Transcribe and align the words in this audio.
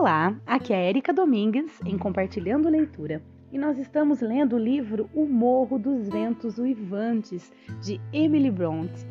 Olá, 0.00 0.34
aqui 0.46 0.72
é 0.72 0.76
a 0.76 0.88
Erika 0.88 1.12
Domingues 1.12 1.78
em 1.84 1.98
Compartilhando 1.98 2.70
Leitura 2.70 3.20
e 3.52 3.58
nós 3.58 3.78
estamos 3.78 4.22
lendo 4.22 4.56
o 4.56 4.58
livro 4.58 5.10
O 5.12 5.26
Morro 5.26 5.78
dos 5.78 6.08
Ventos 6.08 6.56
Uivantes 6.56 7.52
de 7.82 8.00
Emily 8.10 8.50
Bronte. 8.50 9.06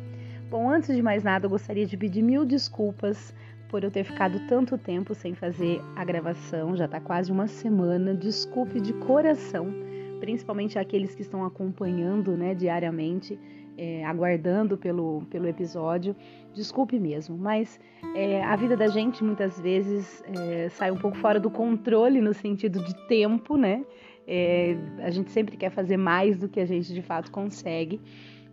Bom, 0.50 0.68
antes 0.68 0.96
de 0.96 1.00
mais 1.00 1.22
nada, 1.22 1.46
eu 1.46 1.50
gostaria 1.50 1.86
de 1.86 1.96
pedir 1.96 2.22
mil 2.22 2.44
desculpas 2.44 3.32
por 3.68 3.84
eu 3.84 3.90
ter 3.92 4.02
ficado 4.02 4.44
tanto 4.48 4.76
tempo 4.76 5.14
sem 5.14 5.32
fazer 5.32 5.80
a 5.94 6.04
gravação, 6.04 6.76
já 6.76 6.86
está 6.86 6.98
quase 6.98 7.30
uma 7.30 7.46
semana. 7.46 8.12
Desculpe 8.12 8.80
de 8.80 8.92
coração, 8.94 9.72
principalmente 10.18 10.76
aqueles 10.76 11.14
que 11.14 11.22
estão 11.22 11.44
acompanhando 11.44 12.36
né, 12.36 12.52
diariamente 12.52 13.38
é, 13.80 14.04
aguardando 14.04 14.76
pelo, 14.76 15.22
pelo 15.30 15.48
episódio. 15.48 16.14
Desculpe 16.52 16.98
mesmo, 16.98 17.38
mas 17.38 17.80
é, 18.14 18.44
a 18.44 18.54
vida 18.54 18.76
da 18.76 18.88
gente 18.88 19.24
muitas 19.24 19.58
vezes 19.58 20.22
é, 20.26 20.68
sai 20.68 20.90
um 20.90 20.98
pouco 20.98 21.16
fora 21.16 21.40
do 21.40 21.50
controle 21.50 22.20
no 22.20 22.34
sentido 22.34 22.84
de 22.84 22.94
tempo, 23.08 23.56
né? 23.56 23.82
É, 24.26 24.76
a 24.98 25.10
gente 25.10 25.30
sempre 25.30 25.56
quer 25.56 25.70
fazer 25.70 25.96
mais 25.96 26.36
do 26.36 26.46
que 26.46 26.60
a 26.60 26.66
gente 26.66 26.92
de 26.92 27.00
fato 27.00 27.30
consegue. 27.30 27.98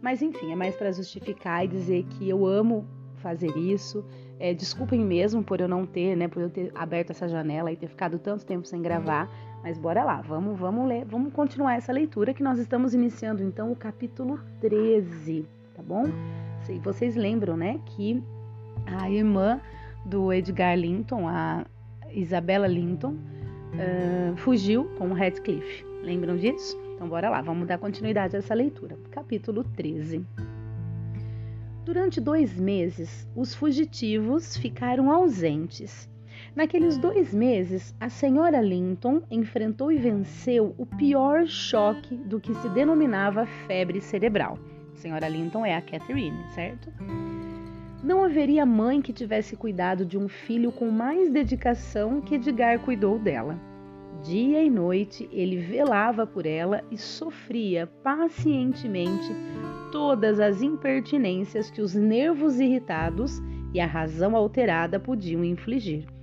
Mas 0.02 0.22
enfim, 0.22 0.54
é 0.54 0.56
mais 0.56 0.78
para 0.78 0.94
justificar 0.94 1.66
e 1.66 1.68
dizer 1.68 2.06
que 2.06 2.30
eu 2.30 2.46
amo 2.46 2.88
fazer 3.16 3.56
isso. 3.58 4.06
É, 4.40 4.54
desculpem 4.54 5.04
mesmo 5.04 5.44
por 5.44 5.60
eu 5.60 5.68
não 5.68 5.86
ter, 5.86 6.16
né, 6.16 6.30
por 6.30 6.42
eu 6.42 6.50
ter 6.50 6.72
aberto 6.74 7.10
essa 7.10 7.28
janela 7.28 7.70
e 7.70 7.76
ter 7.76 7.88
ficado 7.88 8.18
tanto 8.18 8.46
tempo 8.46 8.66
sem 8.66 8.82
gravar. 8.82 9.30
Mas 9.64 9.78
bora 9.78 10.04
lá, 10.04 10.22
vamos, 10.22 10.58
vamos 10.58 10.88
ler, 10.88 11.06
vamos 11.06 11.34
continuar 11.34 11.76
essa 11.76 11.92
leitura 11.92 12.34
que 12.34 12.44
nós 12.44 12.60
estamos 12.60 12.94
iniciando 12.94 13.44
então 13.44 13.72
o 13.72 13.76
capítulo 13.76 14.40
13, 14.62 15.46
tá 15.76 15.82
bom? 15.82 16.06
Se 16.64 16.80
vocês 16.80 17.16
lembram, 17.16 17.58
né, 17.58 17.80
que 17.86 18.24
a 18.86 19.10
irmã 19.10 19.60
do 20.06 20.32
Edgar 20.32 20.78
Linton, 20.78 21.28
a 21.28 21.66
Isabella 22.12 22.68
Linton, 22.68 23.14
uh, 23.14 24.38
fugiu 24.38 24.86
com 24.98 25.10
o 25.10 25.14
Radcliffe. 25.14 25.86
Lembram 26.02 26.38
disso? 26.38 26.80
Então 26.96 27.08
bora 27.10 27.30
lá, 27.30 27.42
vamos 27.42 27.68
dar 27.68 27.78
continuidade 27.78 28.36
a 28.36 28.40
essa 28.40 28.54
leitura. 28.54 28.98
Capítulo 29.12 29.64
13. 29.64 30.26
Durante 31.84 32.20
dois 32.20 32.60
meses, 32.60 33.28
os 33.36 33.54
fugitivos 33.54 34.58
ficaram 34.58 35.12
ausentes 35.12 36.10
Naqueles 36.56 36.98
dois 36.98 37.34
meses, 37.34 37.96
a 38.00 38.10
senhora 38.10 38.60
Linton 38.62 39.22
enfrentou 39.30 39.92
e 39.92 39.98
venceu 39.98 40.74
o 40.78 40.86
pior 40.86 41.46
choque 41.46 42.16
do 42.16 42.40
que 42.40 42.54
se 42.56 42.70
denominava 42.70 43.46
febre 43.68 44.02
cerebral. 44.02 44.58
A 44.94 44.96
senhora 44.96 45.28
Linton 45.28 45.66
é 45.66 45.76
a 45.76 45.82
Catherine, 45.82 46.38
certo? 46.52 46.92
Não 48.04 48.24
haveria 48.24 48.66
mãe 48.66 49.02
que 49.02 49.14
tivesse 49.14 49.56
cuidado 49.56 50.06
de 50.06 50.18
um 50.18 50.28
filho 50.28 50.72
com 50.72 50.90
mais 50.90 51.30
dedicação 51.30 52.22
que 52.22 52.36
Edgar 52.36 52.80
cuidou 52.80 53.20
dela. 53.20 53.60
Dia 54.24 54.64
e 54.64 54.70
noite 54.70 55.30
ele 55.32 55.58
velava 55.58 56.26
por 56.26 56.46
ela 56.46 56.84
e 56.90 56.98
sofria 56.98 57.86
pacientemente 58.04 59.30
todas 59.92 60.40
as 60.40 60.62
impertinências 60.62 61.70
que 61.70 61.82
os 61.82 61.94
nervos 61.94 62.60
irritados 62.60 63.40
e 63.74 63.80
a 63.80 63.86
razão 63.86 64.36
alterada 64.36 65.00
podiam 65.00 65.44
infligir. 65.44 66.17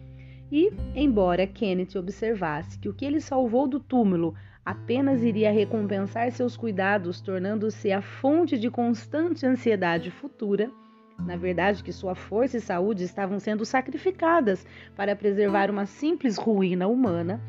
E, 0.57 0.73
embora 0.95 1.49
Kenneth 1.49 1.97
observasse 1.97 2.79
que 2.79 2.89
o 2.89 2.95
que 2.95 3.05
ele 3.05 3.21
salvou 3.21 3.67
do 3.67 3.81
túmulo 3.81 4.37
apenas 4.65 5.21
iria 5.25 5.51
recompensar 5.51 6.31
seus 6.31 6.57
cuidados, 6.57 7.21
tornando-se 7.21 7.91
a 7.91 8.01
fonte 8.01 8.57
de 8.57 8.71
constante 8.71 9.45
ansiedade 9.45 10.13
futura, 10.13 10.71
na 11.19 11.35
verdade 11.35 11.83
que 11.83 11.91
sua 11.91 12.15
força 12.15 12.57
e 12.57 12.61
saúde 12.61 13.03
estavam 13.03 13.41
sendo 13.41 13.65
sacrificadas 13.65 14.65
para 14.95 15.17
preservar 15.17 15.73
uma 15.73 15.87
simples 15.87 16.39
ruína 16.39 16.87
humana, 16.87 17.43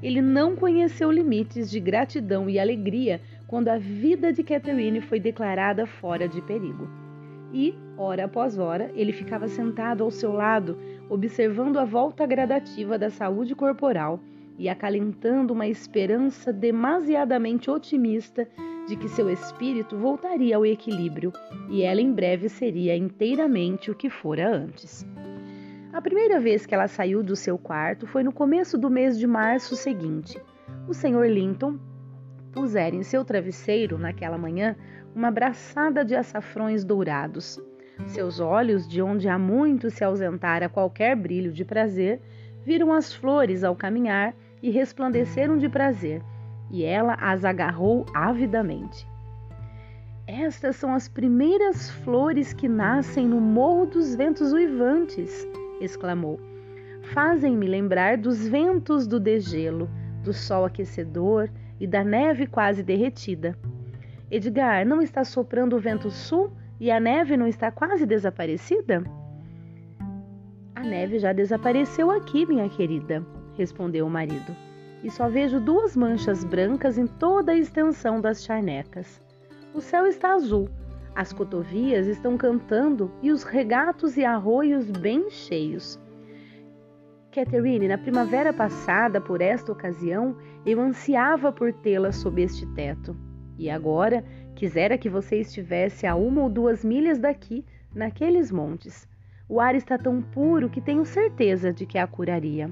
ele 0.00 0.22
não 0.22 0.54
conheceu 0.54 1.10
limites 1.10 1.68
de 1.68 1.80
gratidão 1.80 2.48
e 2.48 2.60
alegria 2.60 3.20
quando 3.48 3.70
a 3.70 3.76
vida 3.76 4.32
de 4.32 4.44
Catherine 4.44 5.00
foi 5.00 5.18
declarada 5.18 5.84
fora 5.84 6.28
de 6.28 6.40
perigo. 6.40 6.88
E, 7.52 7.74
hora 7.98 8.26
após 8.26 8.56
hora, 8.56 8.90
ele 8.94 9.12
ficava 9.12 9.48
sentado 9.48 10.04
ao 10.04 10.12
seu 10.12 10.32
lado, 10.32 10.78
observando 11.12 11.78
a 11.78 11.84
volta 11.84 12.26
gradativa 12.26 12.98
da 12.98 13.10
saúde 13.10 13.54
corporal 13.54 14.18
e 14.58 14.66
acalentando 14.66 15.52
uma 15.52 15.66
esperança 15.66 16.50
demasiadamente 16.50 17.70
otimista 17.70 18.48
de 18.88 18.96
que 18.96 19.10
seu 19.10 19.28
espírito 19.28 19.94
voltaria 19.94 20.56
ao 20.56 20.64
equilíbrio 20.64 21.30
e 21.68 21.82
ela 21.82 22.00
em 22.00 22.10
breve 22.10 22.48
seria 22.48 22.96
inteiramente 22.96 23.90
o 23.90 23.94
que 23.94 24.08
fora 24.08 24.56
antes. 24.56 25.06
A 25.92 26.00
primeira 26.00 26.40
vez 26.40 26.64
que 26.64 26.74
ela 26.74 26.88
saiu 26.88 27.22
do 27.22 27.36
seu 27.36 27.58
quarto 27.58 28.06
foi 28.06 28.22
no 28.22 28.32
começo 28.32 28.78
do 28.78 28.88
mês 28.88 29.18
de 29.18 29.26
março 29.26 29.76
seguinte. 29.76 30.40
O 30.88 30.94
Sr. 30.94 31.26
Linton 31.28 31.78
pusera 32.52 32.96
em 32.96 33.02
seu 33.02 33.22
travesseiro, 33.22 33.98
naquela 33.98 34.38
manhã, 34.38 34.74
uma 35.14 35.30
braçada 35.30 36.02
de 36.02 36.14
açafrões 36.14 36.84
dourados. 36.84 37.60
Seus 38.06 38.40
olhos, 38.40 38.88
de 38.88 39.00
onde 39.00 39.28
há 39.28 39.38
muito 39.38 39.90
se 39.90 40.02
ausentara 40.04 40.68
qualquer 40.68 41.14
brilho 41.16 41.52
de 41.52 41.64
prazer, 41.64 42.20
viram 42.64 42.92
as 42.92 43.12
flores 43.12 43.64
ao 43.64 43.76
caminhar 43.76 44.34
e 44.62 44.70
resplandeceram 44.70 45.58
de 45.58 45.68
prazer, 45.68 46.22
e 46.70 46.84
ela 46.84 47.14
as 47.14 47.44
agarrou 47.44 48.06
avidamente. 48.14 49.06
Estas 50.26 50.76
são 50.76 50.94
as 50.94 51.08
primeiras 51.08 51.90
flores 51.90 52.52
que 52.52 52.68
nascem 52.68 53.26
no 53.26 53.40
Morro 53.40 53.86
dos 53.86 54.14
Ventos 54.14 54.52
Uivantes, 54.52 55.46
exclamou. 55.80 56.40
Fazem-me 57.12 57.66
lembrar 57.66 58.16
dos 58.16 58.46
ventos 58.46 59.06
do 59.06 59.18
degelo, 59.18 59.90
do 60.22 60.32
sol 60.32 60.64
aquecedor 60.64 61.50
e 61.80 61.86
da 61.86 62.04
neve 62.04 62.46
quase 62.46 62.82
derretida. 62.82 63.58
Edgar, 64.30 64.86
não 64.86 65.02
está 65.02 65.24
soprando 65.24 65.76
o 65.76 65.80
vento 65.80 66.08
sul 66.08 66.52
e 66.80 66.90
a 66.90 66.98
neve 66.98 67.36
não 67.36 67.46
está 67.46 67.70
quase 67.70 68.04
desaparecida? 68.06 69.02
A 70.74 70.80
neve 70.80 71.18
já 71.18 71.32
desapareceu 71.32 72.10
aqui, 72.10 72.44
minha 72.46 72.68
querida, 72.68 73.24
respondeu 73.56 74.06
o 74.06 74.10
marido, 74.10 74.56
e 75.02 75.10
só 75.10 75.28
vejo 75.28 75.60
duas 75.60 75.96
manchas 75.96 76.44
brancas 76.44 76.98
em 76.98 77.06
toda 77.06 77.52
a 77.52 77.56
extensão 77.56 78.20
das 78.20 78.42
charnecas. 78.42 79.22
O 79.74 79.80
céu 79.80 80.06
está 80.06 80.34
azul, 80.34 80.68
as 81.14 81.32
cotovias 81.32 82.06
estão 82.06 82.36
cantando 82.36 83.10
e 83.22 83.30
os 83.30 83.42
regatos 83.42 84.16
e 84.16 84.24
arroios 84.24 84.90
bem 84.90 85.28
cheios. 85.30 86.00
Catherine, 87.30 87.88
na 87.88 87.96
primavera 87.96 88.52
passada, 88.52 89.20
por 89.20 89.40
esta 89.40 89.72
ocasião, 89.72 90.36
eu 90.66 90.80
ansiava 90.80 91.50
por 91.50 91.72
tê-la 91.72 92.12
sob 92.12 92.42
este 92.42 92.66
teto. 92.74 93.16
E 93.58 93.70
agora 93.70 94.24
quisera 94.62 94.96
que 94.96 95.08
você 95.08 95.40
estivesse 95.40 96.06
a 96.06 96.14
uma 96.14 96.40
ou 96.42 96.48
duas 96.48 96.84
milhas 96.84 97.18
daqui, 97.18 97.64
naqueles 97.92 98.52
montes. 98.52 99.08
O 99.48 99.58
ar 99.58 99.74
está 99.74 99.98
tão 99.98 100.22
puro 100.22 100.70
que 100.70 100.80
tenho 100.80 101.04
certeza 101.04 101.72
de 101.72 101.84
que 101.84 101.98
a 101.98 102.06
curaria. 102.06 102.70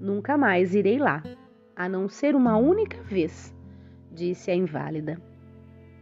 Nunca 0.00 0.36
mais 0.36 0.74
irei 0.74 0.98
lá, 0.98 1.22
a 1.76 1.88
não 1.88 2.08
ser 2.08 2.34
uma 2.34 2.56
única 2.56 3.00
vez, 3.04 3.54
disse 4.10 4.50
a 4.50 4.54
inválida. 4.56 5.22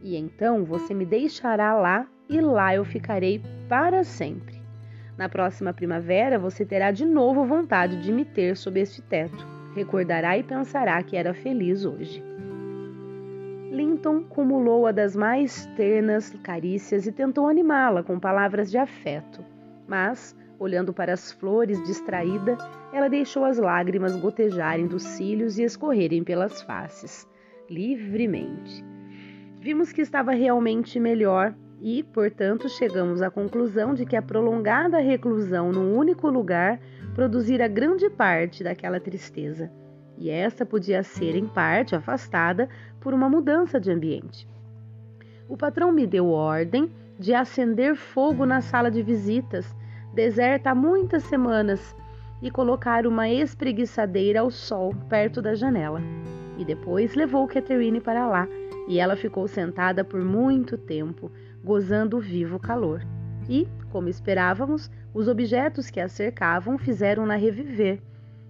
E 0.03 0.16
então 0.16 0.65
você 0.65 0.95
me 0.95 1.05
deixará 1.05 1.75
lá 1.75 2.09
e 2.27 2.41
lá 2.41 2.75
eu 2.75 2.84
ficarei 2.87 3.43
para 3.69 4.05
sempre. 4.05 4.59
Na 5.19 5.28
próxima 5.28 5.75
primavera 5.75 6.39
você 6.39 6.65
terá 6.65 6.91
de 6.93 7.05
novo 7.05 7.45
vontade 7.45 8.00
de 8.00 8.11
me 8.11 8.25
ter 8.25 8.56
sob 8.56 8.81
este 8.81 9.03
teto. 9.03 9.47
Recordará 9.75 10.39
e 10.39 10.43
pensará 10.43 11.03
que 11.03 11.15
era 11.15 11.34
feliz 11.34 11.84
hoje. 11.84 12.36
Linton 13.77 14.23
cumulou-a 14.23 14.91
das 14.91 15.15
mais 15.15 15.67
ternas 15.77 16.31
carícias 16.43 17.07
e 17.07 17.13
tentou 17.13 17.47
animá-la 17.47 18.03
com 18.03 18.19
palavras 18.19 18.71
de 18.71 18.79
afeto. 18.79 19.45
Mas, 19.87 20.34
olhando 20.59 20.95
para 20.95 21.13
as 21.13 21.31
flores 21.33 21.83
distraída, 21.84 22.57
ela 22.91 23.11
deixou 23.11 23.45
as 23.45 23.59
lágrimas 23.59 24.17
gotejarem 24.17 24.87
dos 24.87 25.03
cílios 25.03 25.59
e 25.59 25.63
escorrerem 25.63 26.25
pelas 26.25 26.63
faces, 26.63 27.28
livremente. 27.69 28.83
Vimos 29.61 29.93
que 29.93 30.01
estava 30.01 30.33
realmente 30.33 30.99
melhor 30.99 31.55
e, 31.79 32.03
portanto, 32.03 32.71
chegamos 32.71 33.21
à 33.21 33.31
conclusão 33.31 33.93
de 33.93 34.07
que 34.07 34.17
a 34.17 34.22
prolongada 34.22 35.01
reclusão 35.01 35.71
num 35.71 35.95
único 35.95 36.31
lugar 36.31 36.81
produzira 37.15 37.69
grande 37.69 38.09
parte 38.09 38.65
daquela 38.65 38.99
tristeza 38.99 39.71
e 40.19 40.31
esta 40.31 40.65
podia 40.65 41.03
ser, 41.03 41.37
em 41.37 41.47
parte, 41.47 41.95
afastada 41.95 42.69
por 43.07 43.15
uma 43.15 43.29
mudança 43.29 43.79
de 43.79 43.89
ambiente. 43.89 44.49
O 45.49 45.57
patrão 45.57 45.93
me 45.93 46.09
deu 46.09 46.27
ordem 46.27 46.91
de 47.17 47.33
acender 47.33 47.95
fogo 47.95 48.45
na 48.45 48.61
sala 48.61 48.91
de 48.91 49.01
visitas, 49.01 49.73
deserta 50.13 50.71
há 50.71 50.75
muitas 50.75 51.23
semanas, 51.23 51.95
e 52.43 52.51
colocar 52.51 53.07
uma 53.07 53.29
espreguiçadeira 53.29 54.41
ao 54.41 54.51
sol 54.51 54.93
perto 55.09 55.41
da 55.41 55.55
janela. 55.55 56.01
E 56.59 56.65
depois 56.65 57.15
levou 57.15 57.47
Catherine 57.47 58.01
para 58.01 58.27
lá, 58.27 58.49
e 58.89 58.99
ela 58.99 59.15
ficou 59.15 59.47
sentada 59.47 60.03
por 60.03 60.21
muito 60.21 60.77
tempo, 60.77 61.31
gozando 61.63 62.17
o 62.17 62.21
vivo 62.21 62.59
calor. 62.59 63.03
e, 63.49 63.69
como 63.93 64.09
esperávamos, 64.09 64.91
os 65.15 65.29
objetos 65.29 65.91
que 65.91 66.01
a 66.01 66.09
cercavam 66.09 66.77
fizeram-na 66.77 67.37
reviver. 67.37 68.01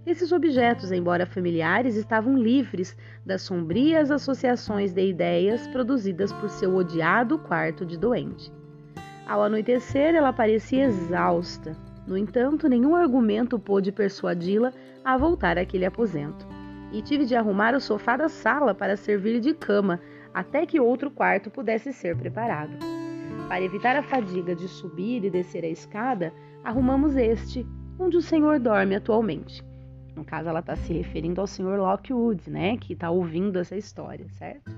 Esses 0.06 0.30
objetos, 0.30 0.92
embora 0.92 1.26
familiares, 1.26 1.96
estavam 1.96 2.38
livres 2.38 2.96
das 3.24 3.42
sombrias 3.42 4.08
associações 4.08 4.92
de 4.92 5.04
ideias 5.04 5.66
produzidas 5.66 6.32
por 6.32 6.48
seu 6.48 6.76
odiado 6.76 7.36
quarto 7.40 7.84
de 7.84 7.98
doente. 7.98 8.52
Ao 9.26 9.42
anoitecer, 9.42 10.14
ela 10.14 10.32
parecia 10.32 10.84
exausta. 10.84 11.76
No 12.06 12.16
entanto, 12.16 12.68
nenhum 12.68 12.94
argumento 12.94 13.58
pôde 13.58 13.90
persuadi-la 13.90 14.72
a 15.04 15.16
voltar 15.16 15.58
àquele 15.58 15.84
aposento. 15.84 16.46
E 16.92 17.02
tive 17.02 17.24
de 17.24 17.34
arrumar 17.34 17.74
o 17.74 17.80
sofá 17.80 18.16
da 18.16 18.28
sala 18.28 18.72
para 18.72 18.96
servir 18.96 19.40
de 19.40 19.54
cama, 19.54 20.00
até 20.32 20.64
que 20.64 20.78
outro 20.78 21.10
quarto 21.10 21.50
pudesse 21.50 21.92
ser 21.92 22.16
preparado. 22.16 22.76
Para 23.48 23.60
evitar 23.60 23.96
a 23.96 24.04
fadiga 24.04 24.54
de 24.54 24.68
subir 24.68 25.24
e 25.24 25.30
descer 25.30 25.64
a 25.64 25.68
escada, 25.68 26.32
arrumamos 26.62 27.16
este, 27.16 27.66
onde 27.98 28.16
o 28.16 28.22
senhor 28.22 28.60
dorme 28.60 28.94
atualmente. 28.94 29.64
No 30.16 30.24
caso, 30.24 30.48
ela 30.48 30.60
está 30.60 30.74
se 30.74 30.94
referindo 30.94 31.42
ao 31.42 31.46
senhor 31.46 31.78
Lockwood, 31.78 32.50
né, 32.50 32.78
que 32.78 32.94
está 32.94 33.10
ouvindo 33.10 33.58
essa 33.58 33.76
história, 33.76 34.26
certo? 34.30 34.74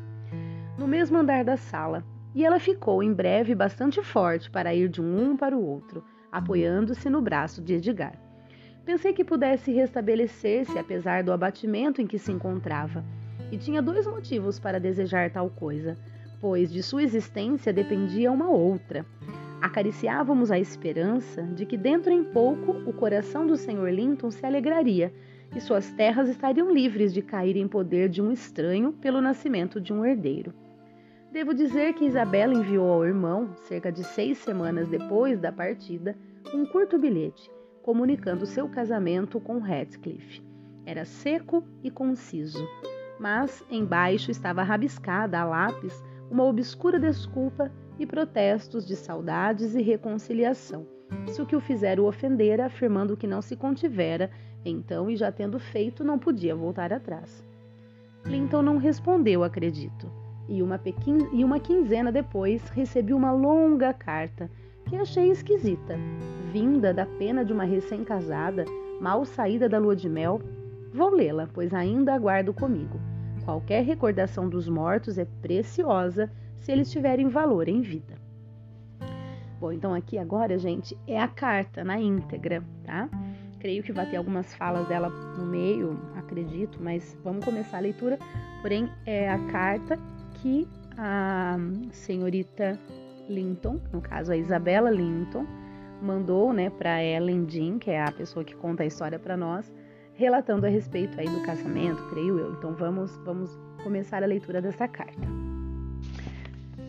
No 0.77 0.89
mesmo 0.89 1.17
andar 1.17 1.45
da 1.45 1.57
sala, 1.57 2.05
e 2.35 2.45
ela 2.45 2.59
ficou 2.59 3.03
em 3.03 3.13
breve 3.13 3.55
bastante 3.55 4.03
forte 4.03 4.51
para 4.51 4.75
ir 4.75 4.89
de 4.89 5.01
um 5.01 5.37
para 5.37 5.57
o 5.57 5.65
outro, 5.65 6.03
apoiando-se 6.31 7.09
no 7.09 7.23
braço 7.23 7.63
de 7.63 7.75
Edgar. 7.75 8.15
Pensei 8.85 9.13
que 9.13 9.25
pudesse 9.25 9.71
restabelecer-se 9.71 10.77
apesar 10.77 11.23
do 11.23 11.33
abatimento 11.33 12.03
em 12.03 12.07
que 12.07 12.19
se 12.19 12.33
encontrava, 12.33 13.05
e 13.53 13.57
tinha 13.57 13.81
dois 13.81 14.07
motivos 14.07 14.59
para 14.59 14.81
desejar 14.81 15.31
tal 15.31 15.49
coisa, 15.49 15.97
pois 16.41 16.73
de 16.73 16.83
sua 16.83 17.03
existência 17.03 17.73
dependia 17.73 18.33
uma 18.33 18.49
outra. 18.49 19.07
Acariciávamos 19.61 20.51
a 20.51 20.59
esperança 20.59 21.43
de 21.43 21.67
que 21.67 21.77
dentro 21.77 22.13
em 22.13 22.25
pouco 22.25 22.73
o 22.89 22.93
coração 22.93 23.47
do 23.47 23.57
Sr. 23.57 23.91
Linton 23.91 24.31
se 24.31 24.45
alegraria 24.47 25.13
e 25.55 25.61
suas 25.61 25.91
terras 25.93 26.29
estariam 26.29 26.73
livres 26.73 27.13
de 27.13 27.23
cair 27.23 27.57
em 27.57 27.67
poder 27.67 28.09
de 28.09 28.23
um 28.23 28.31
estranho 28.31 28.93
pelo 28.93 29.21
nascimento 29.21 29.81
de 29.81 29.93
um 29.93 30.05
herdeiro. 30.05 30.55
Devo 31.33 31.53
dizer 31.53 31.95
que 31.95 32.05
Isabela 32.05 32.55
enviou 32.55 32.91
ao 32.91 33.05
irmão, 33.05 33.51
cerca 33.57 33.91
de 33.91 34.05
seis 34.05 34.39
semanas 34.39 34.89
depois 34.89 35.39
da 35.41 35.53
partida, 35.53 36.17
um 36.55 36.65
curto 36.65 36.99
bilhete 36.99 37.51
comunicando 37.89 38.45
seu 38.45 38.69
casamento 38.69 39.41
com 39.41 39.67
Heathcliff. 39.67 40.43
Era 40.85 41.07
seco 41.07 41.65
e 41.83 41.91
conciso, 41.91 42.63
mas 43.19 43.65
embaixo 43.71 44.31
estava 44.31 44.63
rabiscada 44.63 45.41
a 45.41 45.45
lápis 45.47 46.05
uma 46.31 46.45
obscura 46.45 47.01
desculpa 47.01 47.73
e 47.99 48.07
protestos 48.07 48.87
de 48.87 48.95
saudades 48.95 49.75
e 49.75 49.83
reconciliação, 49.83 50.87
se 51.27 51.43
o 51.43 51.47
que 51.47 51.57
o 51.57 51.61
fizera 51.61 52.01
o 52.01 52.07
ofendera, 52.07 52.67
afirmando 52.67 53.17
que 53.17 53.27
não 53.27 53.43
se 53.43 53.57
contivera, 53.57 54.31
então 54.65 55.11
e 55.11 55.17
já 55.17 55.33
tendo 55.33 55.59
feito, 55.59 56.05
não 56.05 56.19
podia 56.19 56.55
voltar 56.55 56.93
atrás. 56.93 57.45
Clinton 58.23 58.63
não 58.63 58.77
respondeu, 58.77 59.43
acredito 59.43 60.11
e 60.49 60.63
uma, 60.63 60.79
pequin... 60.79 61.29
e 61.33 61.45
uma 61.45 61.61
quinzena 61.61 62.11
depois 62.11 62.69
recebi 62.71 63.13
uma 63.13 63.31
longa 63.31 63.93
carta 63.93 64.51
que 64.87 64.97
achei 64.97 65.31
esquisita, 65.31 65.97
vinda 66.51 66.95
da 66.95 67.05
pena 67.05 67.45
de 67.45 67.53
uma 67.53 67.65
recém-casada, 67.65 68.65
mal 69.01 69.25
saída 69.27 69.69
da 69.69 69.79
lua 69.79 69.95
de 69.95 70.09
mel. 70.09 70.41
Vou 70.95 71.11
lê-la, 71.11 71.47
pois 71.53 71.75
ainda 71.75 72.15
aguardo 72.15 72.55
comigo. 72.55 72.99
Qualquer 73.45 73.85
recordação 73.85 74.49
dos 74.49 74.67
mortos 74.67 75.19
é 75.19 75.27
preciosa 75.43 76.33
se 76.61 76.73
eles 76.73 76.91
tiverem 76.91 77.29
valor 77.29 77.69
em 77.69 77.81
vida. 77.81 78.17
Bom, 79.61 79.73
então 79.73 79.93
aqui 79.93 80.17
agora, 80.19 80.57
gente, 80.59 80.97
é 81.07 81.21
a 81.21 81.27
carta 81.27 81.83
na 81.83 82.01
íntegra, 82.01 82.63
tá? 82.85 83.09
Creio 83.59 83.83
que 83.83 83.93
vai 83.93 84.09
ter 84.09 84.17
algumas 84.17 84.55
falas 84.55 84.87
dela 84.87 85.09
no 85.09 85.45
meio, 85.45 85.99
acredito, 86.15 86.79
mas 86.81 87.19
vamos 87.25 87.45
começar 87.45 87.79
a 87.79 87.81
leitura. 87.81 88.19
Porém, 88.63 88.89
é 89.05 89.29
a 89.29 89.39
carta 89.47 89.99
que 90.35 90.69
a 90.97 91.57
senhorita 91.91 92.79
Linton, 93.29 93.81
no 93.93 94.01
caso 94.01 94.33
a 94.33 94.37
Isabela 94.37 94.91
Linton, 94.91 95.45
mandou, 96.01 96.53
né, 96.53 96.71
para 96.71 97.03
Ellen 97.03 97.45
Jean, 97.49 97.79
que 97.79 97.91
é 97.91 98.03
a 98.03 98.13
pessoa 98.13 98.45
que 98.45 98.55
conta 98.55 98.85
a 98.85 98.87
história 98.87 99.19
para 99.19 99.37
nós, 99.37 99.73
relatando 100.15 100.67
a 100.67 100.69
respeito 100.69 101.19
aí 101.19 101.29
do 101.29 101.43
casamento, 101.43 102.03
creio 102.11 102.39
eu. 102.39 102.53
Então 102.53 102.75
vamos, 102.75 103.17
vamos 103.25 103.59
começar 103.83 104.23
a 104.23 104.27
leitura 104.27 104.63
dessa 104.63 104.87
carta. 104.87 105.48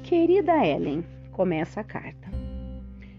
Querida 0.10 0.66
Ellen, 0.66 1.06
começa 1.32 1.82
a 1.82 1.84
carta. 1.84 2.32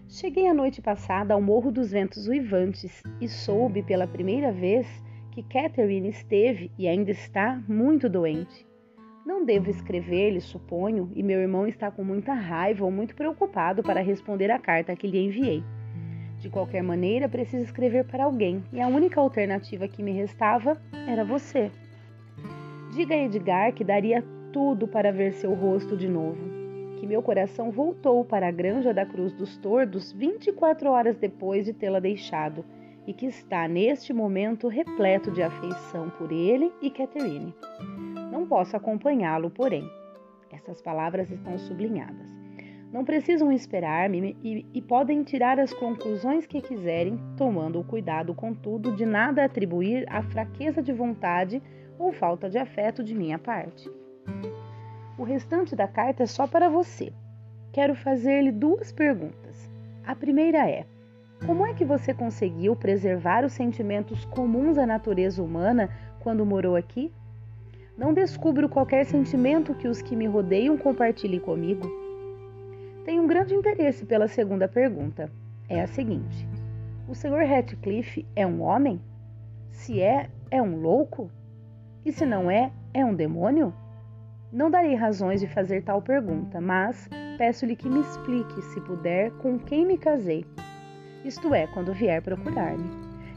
Cheguei 0.09 0.45
a 0.49 0.53
noite 0.53 0.81
passada 0.81 1.33
ao 1.33 1.41
Morro 1.41 1.71
dos 1.71 1.89
Ventos 1.89 2.27
Uivantes 2.27 3.01
e 3.21 3.29
soube 3.29 3.81
pela 3.81 4.05
primeira 4.05 4.51
vez 4.51 4.85
que 5.31 5.41
Catherine 5.41 6.09
esteve 6.09 6.69
e 6.77 6.89
ainda 6.89 7.09
está 7.09 7.63
muito 7.65 8.09
doente. 8.09 8.67
Não 9.25 9.45
devo 9.45 9.69
escrever-lhe, 9.69 10.41
suponho, 10.41 11.09
e 11.15 11.23
meu 11.23 11.39
irmão 11.39 11.65
está 11.65 11.89
com 11.89 12.03
muita 12.03 12.33
raiva 12.33 12.83
ou 12.83 12.91
muito 12.91 13.15
preocupado 13.15 13.81
para 13.81 14.01
responder 14.01 14.51
à 14.51 14.59
carta 14.59 14.93
que 14.93 15.07
lhe 15.07 15.23
enviei. 15.23 15.63
De 16.39 16.49
qualquer 16.49 16.83
maneira, 16.83 17.29
preciso 17.29 17.63
escrever 17.63 18.03
para 18.03 18.25
alguém, 18.25 18.65
e 18.73 18.81
a 18.81 18.87
única 18.89 19.21
alternativa 19.21 19.87
que 19.87 20.03
me 20.03 20.11
restava 20.11 20.77
era 21.07 21.23
você. 21.23 21.71
Diga 22.93 23.15
a 23.15 23.17
Edgar 23.17 23.71
que 23.71 23.85
daria 23.85 24.21
tudo 24.51 24.89
para 24.89 25.13
ver 25.13 25.31
seu 25.31 25.53
rosto 25.53 25.95
de 25.95 26.09
novo, 26.09 26.50
que 27.01 27.07
meu 27.07 27.23
coração 27.23 27.71
voltou 27.71 28.23
para 28.23 28.47
a 28.47 28.51
granja 28.51 28.93
da 28.93 29.03
Cruz 29.03 29.33
dos 29.33 29.57
Tordos 29.57 30.11
24 30.11 30.87
horas 30.87 31.17
depois 31.17 31.65
de 31.65 31.73
tê-la 31.73 31.99
deixado 31.99 32.63
e 33.07 33.11
que 33.11 33.25
está 33.25 33.67
neste 33.67 34.13
momento 34.13 34.67
repleto 34.67 35.31
de 35.31 35.41
afeição 35.41 36.11
por 36.11 36.31
ele 36.31 36.71
e 36.79 36.91
Catherine. 36.91 37.55
Não 38.31 38.45
posso 38.45 38.77
acompanhá-lo, 38.77 39.49
porém. 39.49 39.83
Essas 40.51 40.79
palavras 40.79 41.31
estão 41.31 41.57
sublinhadas. 41.57 42.29
Não 42.93 43.03
precisam 43.03 43.51
esperar-me 43.51 44.37
e, 44.43 44.67
e, 44.71 44.79
podem 44.79 45.23
tirar 45.23 45.59
as 45.59 45.73
conclusões 45.73 46.45
que 46.45 46.61
quiserem, 46.61 47.19
tomando 47.35 47.79
o 47.79 47.83
cuidado, 47.83 48.35
contudo, 48.35 48.95
de 48.95 49.07
nada 49.07 49.43
atribuir 49.43 50.05
à 50.07 50.21
fraqueza 50.21 50.83
de 50.83 50.93
vontade 50.93 51.63
ou 51.97 52.13
falta 52.13 52.47
de 52.47 52.59
afeto 52.59 53.03
de 53.03 53.15
minha 53.15 53.39
parte. 53.39 53.89
O 55.21 55.23
restante 55.23 55.75
da 55.75 55.87
carta 55.87 56.23
é 56.23 56.25
só 56.25 56.47
para 56.47 56.67
você. 56.67 57.13
Quero 57.71 57.93
fazer-lhe 57.93 58.51
duas 58.51 58.91
perguntas. 58.91 59.69
A 60.03 60.15
primeira 60.15 60.67
é: 60.67 60.83
como 61.45 61.63
é 61.63 61.75
que 61.75 61.85
você 61.85 62.11
conseguiu 62.11 62.75
preservar 62.75 63.45
os 63.45 63.53
sentimentos 63.53 64.25
comuns 64.25 64.79
à 64.79 64.87
natureza 64.87 65.43
humana 65.43 65.91
quando 66.21 66.43
morou 66.43 66.75
aqui? 66.75 67.13
Não 67.95 68.15
descubro 68.15 68.67
qualquer 68.67 69.05
sentimento 69.05 69.75
que 69.75 69.87
os 69.87 70.01
que 70.01 70.15
me 70.15 70.25
rodeiam 70.25 70.75
compartilhem 70.75 71.39
comigo. 71.39 71.87
Tenho 73.05 73.21
um 73.21 73.27
grande 73.27 73.53
interesse 73.53 74.07
pela 74.07 74.27
segunda 74.27 74.67
pergunta. 74.67 75.31
É 75.69 75.81
a 75.81 75.87
seguinte: 75.87 76.47
O 77.07 77.13
Sr. 77.13 77.45
Ratcliffe 77.47 78.25
é 78.35 78.47
um 78.47 78.63
homem? 78.63 78.99
Se 79.69 80.01
é, 80.01 80.31
é 80.49 80.59
um 80.59 80.77
louco? 80.77 81.29
E 82.03 82.11
se 82.11 82.25
não 82.25 82.49
é, 82.49 82.71
é 82.91 83.05
um 83.05 83.13
demônio? 83.13 83.71
Não 84.51 84.69
darei 84.69 84.95
razões 84.95 85.39
de 85.39 85.47
fazer 85.47 85.81
tal 85.81 86.01
pergunta, 86.01 86.59
mas 86.59 87.07
peço-lhe 87.37 87.73
que 87.73 87.87
me 87.87 88.01
explique, 88.01 88.61
se 88.61 88.81
puder, 88.81 89.31
com 89.37 89.57
quem 89.57 89.85
me 89.85 89.97
casei. 89.97 90.45
Isto 91.23 91.53
é, 91.53 91.67
quando 91.67 91.93
vier 91.93 92.21
procurar-me. 92.21 92.89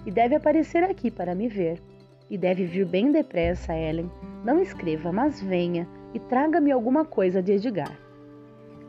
E 0.05 0.11
deve 0.11 0.35
aparecer 0.35 0.83
aqui 0.83 1.13
para 1.13 1.33
me 1.33 1.47
ver. 1.47 1.81
E 2.29 2.37
deve 2.37 2.65
vir 2.65 2.85
bem 2.85 3.13
depressa, 3.13 3.73
Ellen. 3.73 4.11
Não 4.45 4.61
escreva, 4.61 5.13
mas 5.13 5.41
venha 5.41 5.87
e 6.13 6.19
traga-me 6.19 6.73
alguma 6.73 7.05
coisa 7.05 7.41
de 7.41 7.53
Edgar. 7.53 7.97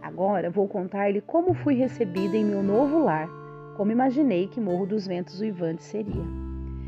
Agora 0.02 0.50
vou 0.50 0.68
contar-lhe 0.68 1.22
como 1.22 1.54
fui 1.54 1.76
recebida 1.76 2.36
em 2.36 2.46
meu 2.46 2.64
novo 2.64 2.98
lar, 3.00 3.30
como 3.78 3.92
imaginei 3.92 4.48
que 4.48 4.60
Morro 4.60 4.88
dos 4.88 5.06
Ventos 5.06 5.40
Uivantes 5.42 5.86
seria. 5.86 6.24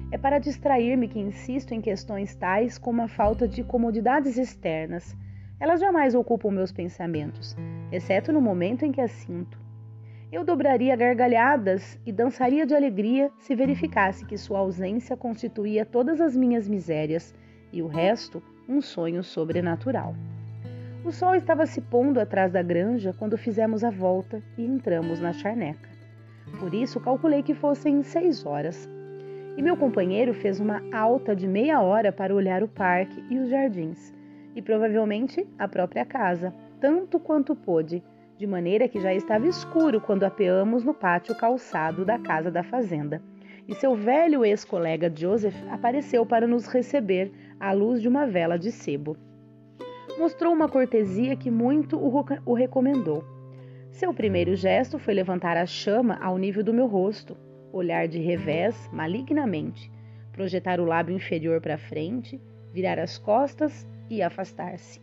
É 0.10 0.18
para 0.18 0.40
distrair-me 0.40 1.08
que 1.08 1.20
insisto 1.20 1.74
em 1.74 1.82
questões 1.82 2.34
tais 2.36 2.78
como 2.78 3.04
a 3.04 3.08
falta 3.08 3.48
de 3.48 3.64
comodidades 3.64 4.38
externas. 4.38 5.16
Elas 5.60 5.80
jamais 5.80 6.14
ocupam 6.14 6.52
meus 6.52 6.72
pensamentos, 6.72 7.56
exceto 7.92 8.32
no 8.32 8.40
momento 8.40 8.86
em 8.86 8.92
que 8.92 9.02
as 9.02 9.10
sinto. 9.10 9.60
Eu 10.32 10.44
dobraria 10.44 10.96
gargalhadas 10.96 11.98
e 12.06 12.12
dançaria 12.12 12.66
de 12.66 12.76
alegria 12.76 13.32
se 13.40 13.56
verificasse 13.56 14.24
que 14.26 14.38
sua 14.38 14.60
ausência 14.60 15.18
constituía 15.18 15.84
todas 15.84 16.22
as 16.22 16.36
minhas 16.36 16.68
misérias 16.68 17.34
e 17.74 17.82
o 17.82 17.88
resto 17.88 18.44
um 18.70 18.82
sonho 18.82 19.24
sobrenatural. 19.24 20.14
O 21.04 21.12
sol 21.12 21.34
estava 21.34 21.66
se 21.66 21.82
pondo 21.82 22.20
atrás 22.20 22.52
da 22.52 22.62
granja 22.62 23.16
quando 23.18 23.38
fizemos 23.38 23.84
a 23.84 23.90
volta 23.90 24.44
e 24.58 24.66
entramos 24.66 25.20
na 25.20 25.34
charneca. 25.34 25.90
Por 26.60 26.74
isso 26.74 27.00
calculei 27.00 27.42
que 27.42 27.56
fossem 27.56 28.04
seis 28.04 28.46
horas. 28.46 28.88
E 29.56 29.62
meu 29.62 29.76
companheiro 29.76 30.34
fez 30.36 30.60
uma 30.60 30.84
alta 30.94 31.36
de 31.36 31.48
meia 31.48 31.82
hora 31.82 32.12
para 32.12 32.36
olhar 32.36 32.62
o 32.62 32.68
parque 32.68 33.24
e 33.30 33.40
os 33.40 33.50
jardins, 33.50 34.14
e 34.58 34.62
provavelmente 34.62 35.48
a 35.60 35.68
própria 35.68 36.04
casa, 36.04 36.52
tanto 36.82 37.20
quanto 37.20 37.56
pôde, 37.56 38.04
de 38.36 38.48
maneira 38.48 38.88
que 38.88 39.00
já 39.00 39.14
estava 39.14 39.48
escuro 39.48 40.02
quando 40.02 40.24
apeamos 40.24 40.84
no 40.84 40.96
pátio 40.96 41.38
calçado 41.38 42.04
da 42.04 42.18
casa 42.18 42.50
da 42.50 42.64
fazenda. 42.64 43.22
E 43.68 43.76
seu 43.76 43.96
velho 43.96 44.44
ex-colega 44.44 45.14
Joseph 45.16 45.56
apareceu 45.70 46.26
para 46.26 46.48
nos 46.48 46.66
receber 46.66 47.32
à 47.60 47.72
luz 47.72 48.02
de 48.02 48.08
uma 48.08 48.26
vela 48.26 48.58
de 48.58 48.72
sebo. 48.72 49.16
Mostrou 50.18 50.52
uma 50.52 50.68
cortesia 50.68 51.36
que 51.36 51.52
muito 51.52 51.96
o 52.00 52.54
recomendou. 52.54 53.24
Seu 53.92 54.12
primeiro 54.12 54.56
gesto 54.56 54.98
foi 54.98 55.14
levantar 55.14 55.56
a 55.56 55.68
chama 55.68 56.18
ao 56.20 56.36
nível 56.36 56.64
do 56.64 56.74
meu 56.74 56.88
rosto, 56.88 57.38
olhar 57.72 58.08
de 58.08 58.18
revés 58.18 58.90
malignamente, 58.92 59.92
projetar 60.32 60.80
o 60.80 60.86
lábio 60.86 61.16
inferior 61.16 61.62
para 61.62 61.78
frente, 61.78 62.42
virar 62.74 62.98
as 62.98 63.20
costas 63.20 63.88
e 64.10 64.22
afastar-se. 64.22 65.02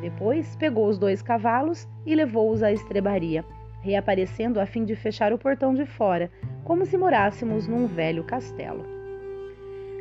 Depois 0.00 0.56
pegou 0.56 0.88
os 0.88 0.98
dois 0.98 1.22
cavalos 1.22 1.88
e 2.04 2.14
levou-os 2.14 2.62
à 2.62 2.72
estrebaria, 2.72 3.44
reaparecendo 3.80 4.60
a 4.60 4.66
fim 4.66 4.84
de 4.84 4.96
fechar 4.96 5.32
o 5.32 5.38
portão 5.38 5.74
de 5.74 5.86
fora, 5.86 6.30
como 6.64 6.84
se 6.84 6.96
morássemos 6.96 7.66
num 7.66 7.86
velho 7.86 8.24
castelo. 8.24 8.84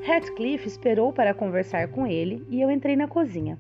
Ratcliffe 0.06 0.68
esperou 0.68 1.12
para 1.12 1.34
conversar 1.34 1.90
com 1.90 2.08
ele 2.08 2.46
e 2.50 2.62
eu 2.62 2.72
entrei 2.72 2.96
na 2.96 3.08
cozinha. 3.08 3.58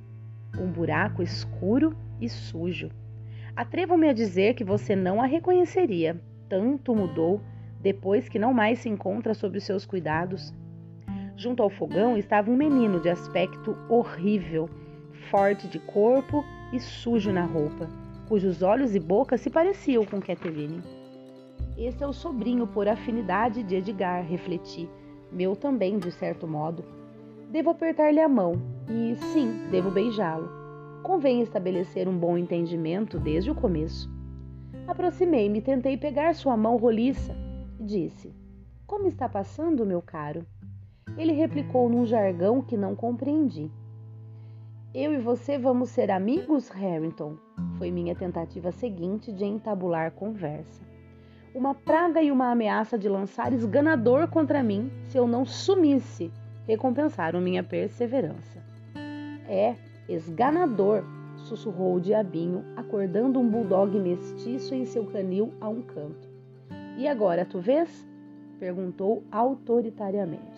Um 0.57 0.71
buraco 0.71 1.21
escuro 1.21 1.95
e 2.21 2.29
sujo. 2.29 2.89
Atrevo-me 3.55 4.07
a 4.07 4.13
dizer 4.13 4.53
que 4.53 4.63
você 4.63 4.95
não 4.95 5.21
a 5.21 5.25
reconheceria, 5.25 6.19
tanto 6.47 6.95
mudou 6.95 7.41
depois 7.81 8.29
que 8.29 8.39
não 8.39 8.53
mais 8.53 8.79
se 8.79 8.89
encontra 8.89 9.33
sob 9.33 9.57
os 9.57 9.63
seus 9.63 9.85
cuidados. 9.85 10.53
Junto 11.37 11.63
ao 11.63 11.69
fogão 11.69 12.17
estava 12.17 12.51
um 12.51 12.57
menino 12.57 12.99
de 12.99 13.09
aspecto 13.09 13.77
horrível, 13.87 14.69
forte 15.29 15.67
de 15.67 15.79
corpo 15.79 16.43
e 16.73 16.79
sujo 16.79 17.31
na 17.31 17.45
roupa, 17.45 17.87
cujos 18.27 18.61
olhos 18.61 18.93
e 18.95 18.99
boca 18.99 19.37
se 19.37 19.49
pareciam 19.49 20.03
com 20.03 20.19
Catherine. 20.19 20.81
Esse 21.77 22.03
é 22.03 22.07
o 22.07 22.11
sobrinho 22.11 22.67
por 22.67 22.87
afinidade 22.87 23.63
de 23.63 23.75
Edgar, 23.75 24.25
refleti. 24.25 24.89
Meu 25.31 25.55
também, 25.55 25.97
de 25.97 26.11
certo 26.11 26.47
modo. 26.47 26.83
Devo 27.51 27.69
apertar-lhe 27.69 28.19
a 28.19 28.27
mão 28.27 28.53
e, 28.89 29.15
sim, 29.15 29.67
devo 29.71 29.91
beijá-lo 29.91 30.57
convém 31.07 31.41
estabelecer 31.41 32.05
um 32.05 32.17
bom 32.17 32.37
entendimento 32.37 33.17
desde 33.17 33.49
o 33.49 33.55
começo. 33.55 34.11
Aproximei-me 34.85 35.61
tentei 35.61 35.95
pegar 35.95 36.35
sua 36.35 36.57
mão 36.57 36.75
roliça 36.75 37.33
e 37.79 37.85
disse: 37.85 38.35
Como 38.85 39.07
está 39.07 39.29
passando, 39.29 39.85
meu 39.85 40.01
caro? 40.01 40.45
Ele 41.17 41.33
replicou 41.33 41.89
num 41.89 42.05
jargão 42.05 42.61
que 42.61 42.77
não 42.77 42.95
compreendi. 42.95 43.71
Eu 44.93 45.13
e 45.13 45.17
você 45.17 45.57
vamos 45.57 45.89
ser 45.89 46.11
amigos, 46.11 46.69
Harrington? 46.69 47.37
Foi 47.77 47.91
minha 47.91 48.15
tentativa 48.15 48.71
seguinte 48.71 49.31
de 49.31 49.45
entabular 49.45 50.11
conversa. 50.11 50.81
Uma 51.53 51.73
praga 51.73 52.21
e 52.21 52.31
uma 52.31 52.51
ameaça 52.51 52.97
de 52.97 53.09
lançar 53.09 53.51
esganador 53.51 54.27
contra 54.27 54.61
mim 54.61 54.91
se 55.09 55.17
eu 55.17 55.27
não 55.27 55.45
sumisse 55.45 56.31
recompensaram 56.67 57.39
minha 57.39 57.63
perseverança. 57.63 58.61
É, 59.47 59.75
Esganador, 60.09 61.03
sussurrou 61.37 61.95
o 61.95 62.01
diabinho, 62.01 62.63
acordando 62.75 63.39
um 63.39 63.49
bulldog 63.49 63.97
mestiço 63.99 64.73
em 64.73 64.85
seu 64.85 65.05
canil 65.05 65.53
a 65.61 65.69
um 65.69 65.81
canto. 65.81 66.27
E 66.97 67.07
agora, 67.07 67.45
tu 67.45 67.59
vês? 67.59 68.05
perguntou 68.59 69.23
autoritariamente. 69.31 70.56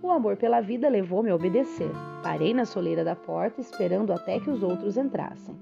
O 0.00 0.10
amor 0.10 0.36
pela 0.36 0.60
vida 0.60 0.88
levou-me 0.88 1.30
a 1.30 1.34
obedecer. 1.34 1.90
Parei 2.22 2.54
na 2.54 2.64
soleira 2.64 3.04
da 3.04 3.16
porta, 3.16 3.60
esperando 3.60 4.12
até 4.12 4.38
que 4.38 4.48
os 4.48 4.62
outros 4.62 4.96
entrassem. 4.96 5.56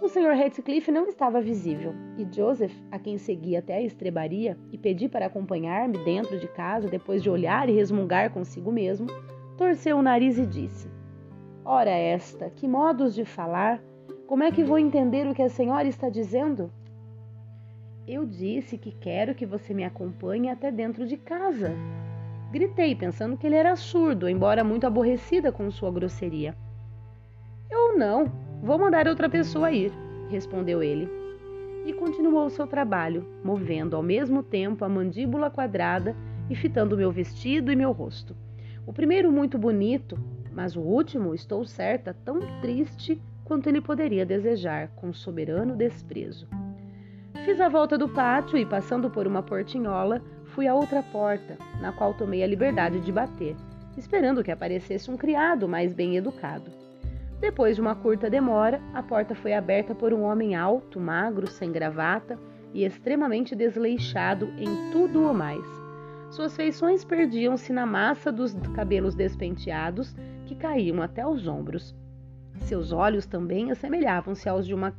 O 0.00 0.08
Sr. 0.08 0.40
Heathcliff 0.40 0.90
não 0.90 1.06
estava 1.06 1.40
visível, 1.40 1.92
e 2.16 2.26
Joseph, 2.34 2.72
a 2.90 2.98
quem 2.98 3.18
segui 3.18 3.56
até 3.56 3.74
a 3.74 3.82
estrebaria 3.82 4.56
e 4.72 4.78
pedi 4.78 5.08
para 5.08 5.26
acompanhar-me 5.26 5.98
dentro 6.04 6.38
de 6.38 6.46
casa 6.48 6.88
depois 6.88 7.22
de 7.22 7.28
olhar 7.28 7.68
e 7.68 7.72
resmungar 7.72 8.30
consigo 8.30 8.70
mesmo, 8.70 9.08
torceu 9.56 9.98
o 9.98 10.02
nariz 10.02 10.38
e 10.38 10.46
disse: 10.46 10.88
Ora 11.64 11.90
esta, 11.90 12.48
que 12.48 12.68
modos 12.68 13.14
de 13.14 13.24
falar! 13.24 13.82
Como 14.26 14.44
é 14.44 14.52
que 14.52 14.64
vou 14.64 14.78
entender 14.78 15.26
o 15.26 15.34
que 15.34 15.42
a 15.42 15.48
senhora 15.48 15.88
está 15.88 16.08
dizendo? 16.08 16.70
Eu 18.06 18.24
disse 18.24 18.78
que 18.78 18.92
quero 18.92 19.34
que 19.34 19.44
você 19.44 19.74
me 19.74 19.84
acompanhe 19.84 20.48
até 20.48 20.70
dentro 20.70 21.06
de 21.06 21.16
casa. 21.16 21.74
Gritei, 22.50 22.94
pensando 22.94 23.36
que 23.36 23.46
ele 23.46 23.56
era 23.56 23.76
surdo, 23.76 24.28
embora 24.28 24.64
muito 24.64 24.86
aborrecida 24.86 25.52
com 25.52 25.70
sua 25.70 25.90
grosseria. 25.90 26.56
Eu 27.70 27.98
não, 27.98 28.32
vou 28.62 28.78
mandar 28.78 29.06
outra 29.06 29.28
pessoa 29.28 29.70
ir, 29.70 29.92
respondeu 30.30 30.82
ele. 30.82 31.08
E 31.84 31.92
continuou 31.92 32.48
seu 32.48 32.66
trabalho, 32.66 33.26
movendo 33.44 33.96
ao 33.96 34.02
mesmo 34.02 34.42
tempo 34.42 34.84
a 34.84 34.88
mandíbula 34.88 35.50
quadrada 35.50 36.16
e 36.48 36.54
fitando 36.54 36.96
meu 36.96 37.12
vestido 37.12 37.70
e 37.70 37.76
meu 37.76 37.92
rosto. 37.92 38.34
O 38.86 38.92
primeiro 38.92 39.30
muito 39.30 39.58
bonito, 39.58 40.18
mas 40.50 40.74
o 40.74 40.80
último, 40.80 41.34
estou 41.34 41.66
certa, 41.66 42.16
tão 42.24 42.40
triste 42.62 43.20
quanto 43.44 43.68
ele 43.68 43.80
poderia 43.80 44.24
desejar, 44.24 44.88
com 44.96 45.12
soberano 45.12 45.76
desprezo. 45.76 46.48
Fiz 47.44 47.60
a 47.60 47.68
volta 47.68 47.96
do 47.96 48.08
pátio 48.08 48.58
e, 48.58 48.66
passando 48.66 49.10
por 49.10 49.26
uma 49.26 49.42
portinhola, 49.42 50.22
fui 50.58 50.66
à 50.66 50.74
outra 50.74 51.04
porta, 51.04 51.56
na 51.80 51.92
qual 51.92 52.12
tomei 52.14 52.42
a 52.42 52.46
liberdade 52.48 52.98
de 52.98 53.12
bater, 53.12 53.54
esperando 53.96 54.42
que 54.42 54.50
aparecesse 54.50 55.08
um 55.08 55.16
criado 55.16 55.68
mais 55.68 55.92
bem 55.92 56.16
educado. 56.16 56.68
Depois 57.38 57.76
de 57.76 57.80
uma 57.80 57.94
curta 57.94 58.28
demora, 58.28 58.80
a 58.92 59.00
porta 59.00 59.36
foi 59.36 59.54
aberta 59.54 59.94
por 59.94 60.12
um 60.12 60.22
homem 60.22 60.56
alto, 60.56 60.98
magro, 60.98 61.46
sem 61.46 61.70
gravata 61.70 62.36
e 62.74 62.84
extremamente 62.84 63.54
desleixado 63.54 64.52
em 64.58 64.90
tudo 64.90 65.30
o 65.30 65.32
mais. 65.32 65.64
Suas 66.32 66.56
feições 66.56 67.04
perdiam-se 67.04 67.72
na 67.72 67.86
massa 67.86 68.32
dos 68.32 68.52
cabelos 68.74 69.14
despenteados 69.14 70.12
que 70.44 70.56
caíam 70.56 71.00
até 71.00 71.24
os 71.24 71.46
ombros. 71.46 71.94
Seus 72.62 72.90
olhos 72.90 73.26
também 73.26 73.70
assemelhavam-se 73.70 74.48
aos 74.48 74.66
de 74.66 74.74
uma 74.74 74.92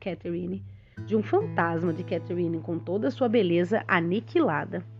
Catherine, 0.00 0.64
de 1.04 1.14
um 1.14 1.22
fantasma 1.22 1.92
de 1.92 2.02
Catherine 2.02 2.58
com 2.60 2.78
toda 2.78 3.08
a 3.08 3.10
sua 3.10 3.28
beleza 3.28 3.84
aniquilada. 3.86 4.93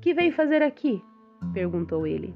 Que 0.00 0.14
veio 0.14 0.32
fazer 0.32 0.62
aqui? 0.62 1.02
perguntou 1.52 2.06
ele. 2.06 2.34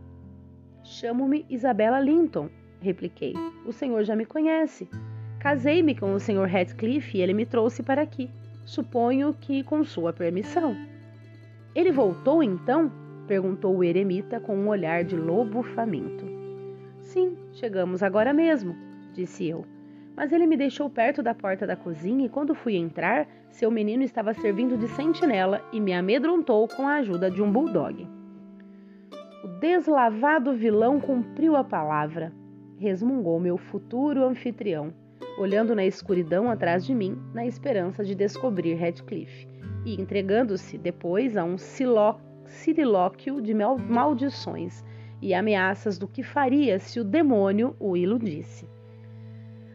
Chamo-me 0.82 1.46
Isabella 1.48 2.00
Linton, 2.00 2.48
repliquei. 2.80 3.34
O 3.64 3.72
senhor 3.72 4.04
já 4.04 4.16
me 4.16 4.24
conhece. 4.24 4.88
Casei-me 5.38 5.94
com 5.94 6.12
o 6.14 6.20
senhor 6.20 6.48
Radcliffe 6.48 7.18
e 7.18 7.20
ele 7.20 7.34
me 7.34 7.46
trouxe 7.46 7.82
para 7.82 8.02
aqui. 8.02 8.30
Suponho 8.64 9.34
que 9.34 9.62
com 9.62 9.84
sua 9.84 10.12
permissão. 10.12 10.76
Ele 11.74 11.90
voltou 11.90 12.42
então? 12.42 12.92
perguntou 13.26 13.76
o 13.76 13.84
eremita 13.84 14.40
com 14.40 14.56
um 14.56 14.68
olhar 14.68 15.04
de 15.04 15.16
lobo 15.16 15.62
faminto. 15.62 16.26
Sim, 17.00 17.36
chegamos 17.52 18.02
agora 18.02 18.32
mesmo, 18.32 18.76
disse 19.14 19.48
eu. 19.48 19.64
Mas 20.16 20.32
ele 20.32 20.46
me 20.46 20.56
deixou 20.56 20.90
perto 20.90 21.22
da 21.22 21.34
porta 21.34 21.66
da 21.66 21.74
cozinha 21.74 22.26
e 22.26 22.28
quando 22.28 22.54
fui 22.54 22.76
entrar, 22.76 23.26
seu 23.50 23.70
menino 23.70 24.02
estava 24.02 24.34
servindo 24.34 24.76
de 24.76 24.88
sentinela 24.88 25.62
e 25.72 25.80
me 25.80 25.92
amedrontou 25.92 26.68
com 26.68 26.86
a 26.86 26.96
ajuda 26.96 27.30
de 27.30 27.42
um 27.42 27.50
bulldog. 27.50 28.06
O 29.44 29.48
deslavado 29.58 30.52
vilão 30.52 31.00
cumpriu 31.00 31.56
a 31.56 31.64
palavra, 31.64 32.32
resmungou 32.78 33.40
meu 33.40 33.56
futuro 33.56 34.24
anfitrião, 34.24 34.92
olhando 35.38 35.74
na 35.74 35.84
escuridão 35.84 36.50
atrás 36.50 36.84
de 36.84 36.94
mim, 36.94 37.18
na 37.32 37.46
esperança 37.46 38.04
de 38.04 38.14
descobrir 38.14 38.74
Redcliffe, 38.74 39.48
e 39.84 40.00
entregando-se 40.00 40.76
depois 40.76 41.36
a 41.36 41.44
um 41.44 41.56
sirilóquio 42.46 43.40
de 43.40 43.54
maldições 43.54 44.84
e 45.20 45.32
ameaças 45.32 45.98
do 45.98 46.06
que 46.06 46.22
faria 46.22 46.78
se 46.78 47.00
o 47.00 47.04
demônio 47.04 47.74
o 47.80 47.96
iludisse. 47.96 48.68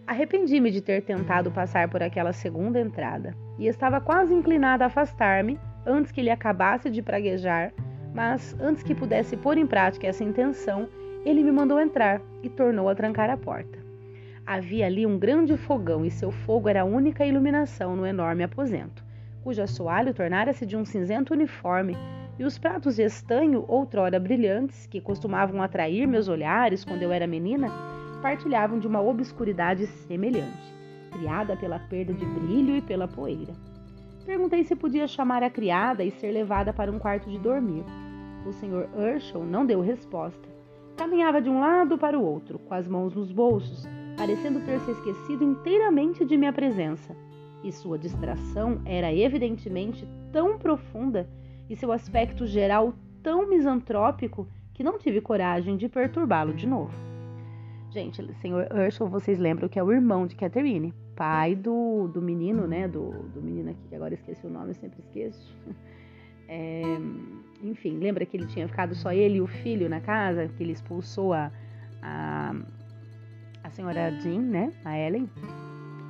Arrependi-me 0.08 0.72
de 0.72 0.80
ter 0.80 1.02
tentado 1.02 1.52
passar 1.52 1.90
por 1.90 2.02
aquela 2.02 2.32
segunda 2.32 2.80
entrada 2.80 3.36
e 3.60 3.68
estava 3.68 4.00
quase 4.00 4.34
inclinada 4.34 4.86
a 4.86 4.88
afastar-me 4.88 5.60
antes 5.86 6.14
que 6.14 6.22
ele 6.22 6.30
acabasse 6.30 6.90
de 6.90 7.02
praguejar, 7.02 7.74
mas 8.14 8.56
antes 8.58 8.84
que 8.84 8.96
pudesse 8.96 9.36
pôr 9.36 9.58
em 9.58 9.68
prática 9.68 10.08
essa 10.08 10.24
intenção, 10.24 10.88
ele 11.26 11.44
me 11.44 11.52
mandou 11.52 11.78
entrar 11.78 12.22
e 12.42 12.48
tornou 12.48 12.88
a 12.88 12.96
trancar 12.96 13.30
a 13.30 13.36
porta. 13.36 13.78
Havia 14.46 14.86
ali 14.86 15.06
um 15.06 15.20
grande 15.20 15.58
fogão 15.58 16.06
e 16.06 16.10
seu 16.10 16.32
fogo 16.32 16.70
era 16.70 16.84
a 16.84 16.86
única 16.86 17.26
iluminação 17.26 17.94
no 17.94 18.06
enorme 18.06 18.44
aposento, 18.44 19.04
cujo 19.44 19.62
assoalho 19.62 20.14
tornara-se 20.14 20.66
de 20.66 20.78
um 20.78 20.86
cinzento 20.86 21.34
uniforme 21.34 21.98
e 22.40 22.46
os 22.46 22.58
pratos 22.58 22.96
de 22.96 23.04
estanho, 23.04 23.66
outrora 23.68 24.22
brilhantes, 24.22 24.88
que 24.88 25.02
costumavam 25.02 25.62
atrair 25.62 26.08
meus 26.08 26.30
olhares 26.30 26.86
quando 26.86 27.04
eu 27.04 27.12
era 27.12 27.28
menina, 27.28 27.97
partilhavam 28.18 28.80
de 28.80 28.88
uma 28.88 29.02
obscuridade 29.02 29.88
semelhante, 29.88 30.74
criada 31.12 31.56
pela 31.56 31.80
perda 31.80 32.14
de 32.14 32.26
brilho 32.26 32.76
e 32.76 32.82
pela 32.82 33.08
poeira. 33.08 33.54
Perguntei 34.26 34.64
se 34.64 34.76
podia 34.76 35.08
chamar 35.08 35.42
a 35.42 35.50
criada 35.50 36.04
e 36.04 36.12
ser 36.12 36.32
levada 36.32 36.74
para 36.74 36.92
um 36.92 37.00
quarto 37.00 37.30
de 37.30 37.40
dormir. 37.40 37.84
O 38.46 38.52
Sr. 38.52 38.90
Urshel 38.94 39.46
não 39.46 39.66
deu 39.66 39.80
resposta. 39.80 40.48
Caminhava 40.98 41.42
de 41.42 41.50
um 41.50 41.60
lado 41.60 41.98
para 41.98 42.20
o 42.20 42.24
outro, 42.24 42.60
com 42.60 42.74
as 42.74 42.88
mãos 42.88 43.14
nos 43.16 43.32
bolsos, 43.32 43.88
parecendo 44.18 44.60
ter 44.62 44.80
se 44.82 44.92
esquecido 44.92 45.44
inteiramente 45.44 46.26
de 46.26 46.36
minha 46.36 46.52
presença. 46.52 47.16
e 47.64 47.72
sua 47.72 47.98
distração 47.98 48.82
era 48.86 49.12
evidentemente 49.14 50.08
tão 50.32 50.58
profunda 50.60 51.28
e 51.70 51.76
seu 51.76 51.92
aspecto 51.92 52.46
geral 52.46 52.94
tão 53.24 53.50
misantrópico 53.50 54.48
que 54.74 54.84
não 54.84 54.98
tive 55.00 55.20
coragem 55.20 55.76
de 55.76 55.90
perturbá-lo 55.90 56.54
de 56.54 56.68
novo. 56.68 57.07
Gente, 57.90 58.22
o 58.22 58.34
senhor 58.36 58.68
Urshel, 58.72 59.08
vocês 59.08 59.40
lembram 59.40 59.70
que 59.70 59.80
é 59.80 59.84
o 59.84 59.92
irmão 59.92 60.28
de 60.28 60.36
Catherine, 60.36 60.94
pai 61.16 61.56
do, 61.56 62.08
do 62.10 62.22
menino, 62.22 62.68
né? 62.68 62.88
Do, 62.88 63.12
do 63.30 63.42
menino 63.42 63.72
aqui, 63.72 63.80
que 63.90 63.96
agora 63.96 64.14
esqueci 64.14 64.46
o 64.46 64.50
nome, 64.50 64.72
eu 64.72 64.76
sempre 64.76 65.00
esqueço. 65.00 65.56
É, 66.50 66.82
enfim, 67.62 67.98
lembra 67.98 68.26
que 68.26 68.38
ele 68.38 68.46
tinha 68.48 68.66
ficado 68.70 68.96
só 68.96 69.12
ele 69.12 69.36
e 69.36 69.42
o 69.42 69.48
filho 69.48 69.90
na 69.90 70.00
casa, 70.00 70.48
que 70.48 70.64
ele 70.64 70.72
expulsou 70.72 71.34
a, 71.34 71.52
a, 72.02 72.56
a 73.66 73.70
senhora 73.70 74.10
Jean, 74.22 74.44
né? 74.44 74.72
A 74.86 74.98
Ellen. 74.98 75.30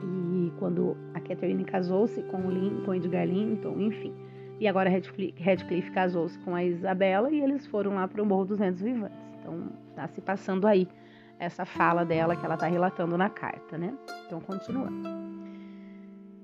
E 0.04 0.52
quando 0.60 0.96
a 1.16 1.20
Catherine 1.20 1.66
casou-se 1.66 2.22
com 2.22 2.38
o, 2.38 2.52
Lin, 2.52 2.84
com 2.86 2.92
o 2.92 2.94
Edgar 2.94 3.26
Linton, 3.26 3.80
enfim. 3.80 4.14
E 4.60 4.68
agora 4.68 4.92
Radcliffe 4.92 5.90
casou-se 5.90 6.38
com 6.40 6.54
a 6.54 6.64
Isabela 6.64 7.32
e 7.32 7.42
eles 7.42 7.66
foram 7.66 7.96
lá 7.96 8.08
para 8.08 8.22
o 8.22 8.26
Morro 8.26 8.46
dos 8.46 8.60
Ventos 8.60 8.82
Vivantes. 8.82 9.18
Então 9.40 9.70
tá 9.96 10.08
se 10.08 10.22
passando 10.22 10.68
aí 10.68 10.88
essa 11.40 11.66
fala 11.66 12.04
dela 12.06 12.36
que 12.36 12.46
ela 12.46 12.56
está 12.56 12.68
relatando 12.68 13.18
na 13.18 13.30
carta, 13.30 13.78
né? 13.78 13.94
Então 14.26 14.40
continuando. 14.40 15.08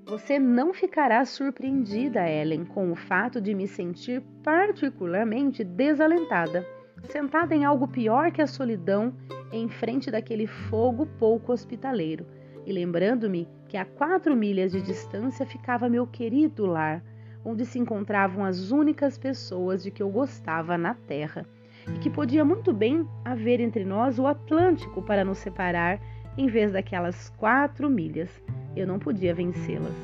Você 0.06 0.38
não 0.38 0.74
ficará 0.74 1.24
surpreendida, 1.24 2.28
Ellen, 2.28 2.64
com 2.64 2.92
o 2.92 2.94
fato 2.94 3.40
de 3.40 3.54
me 3.54 3.66
sentir 3.66 4.22
particularmente 4.42 5.64
desalentada, 5.64 6.66
sentada 7.08 7.54
em 7.54 7.64
algo 7.64 7.88
pior 7.88 8.30
que 8.30 8.42
a 8.42 8.46
solidão, 8.46 9.14
em 9.50 9.68
frente 9.68 10.10
daquele 10.10 10.46
fogo 10.46 11.06
pouco 11.18 11.52
hospitaleiro, 11.52 12.26
e 12.66 12.72
lembrando-me 12.72 13.48
que 13.66 13.78
a 13.78 13.84
quatro 13.84 14.36
milhas 14.36 14.72
de 14.72 14.82
distância 14.82 15.46
ficava 15.46 15.88
meu 15.88 16.06
querido 16.06 16.66
lar, 16.66 17.02
onde 17.44 17.64
se 17.64 17.78
encontravam 17.78 18.44
as 18.44 18.70
únicas 18.70 19.18
pessoas 19.18 19.82
de 19.82 19.90
que 19.90 20.02
eu 20.02 20.10
gostava 20.10 20.78
na 20.78 20.94
terra, 20.94 21.46
e 21.92 21.98
que 21.98 22.10
podia 22.10 22.44
muito 22.44 22.72
bem 22.72 23.06
haver 23.24 23.60
entre 23.60 23.84
nós 23.84 24.18
o 24.18 24.26
Atlântico 24.26 25.02
para 25.02 25.24
nos 25.24 25.38
separar, 25.38 26.00
em 26.36 26.46
vez 26.46 26.72
daquelas 26.72 27.30
quatro 27.30 27.90
milhas. 27.90 28.30
Eu 28.74 28.86
não 28.86 28.98
podia 28.98 29.34
vencê-las. 29.34 29.94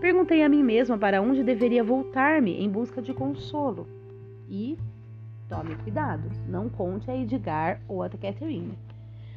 Perguntei 0.00 0.42
a 0.42 0.48
mim 0.48 0.62
mesma 0.62 0.98
para 0.98 1.22
onde 1.22 1.42
deveria 1.42 1.82
voltar-me 1.82 2.62
em 2.62 2.68
busca 2.68 3.00
de 3.00 3.14
consolo. 3.14 3.86
E 4.48 4.78
tome 5.48 5.74
cuidado, 5.76 6.30
não 6.48 6.68
conte 6.68 7.10
a 7.10 7.16
Edgar 7.16 7.80
ou 7.88 8.02
a 8.02 8.08
Catherine. 8.08 8.78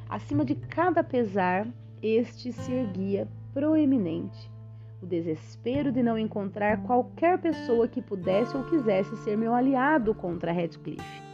Acima 0.09 0.43
de 0.43 0.55
cada 0.55 1.03
pesar, 1.03 1.67
este 2.01 2.51
se 2.51 2.71
erguia 2.71 3.27
proeminente. 3.53 4.51
O 5.01 5.05
desespero 5.05 5.91
de 5.91 6.03
não 6.03 6.17
encontrar 6.17 6.83
qualquer 6.83 7.39
pessoa 7.39 7.87
que 7.87 8.01
pudesse 8.01 8.55
ou 8.55 8.63
quisesse 8.65 9.15
ser 9.17 9.37
meu 9.37 9.53
aliado 9.53 10.13
contra 10.13 10.51
Redcliffe. 10.51 11.28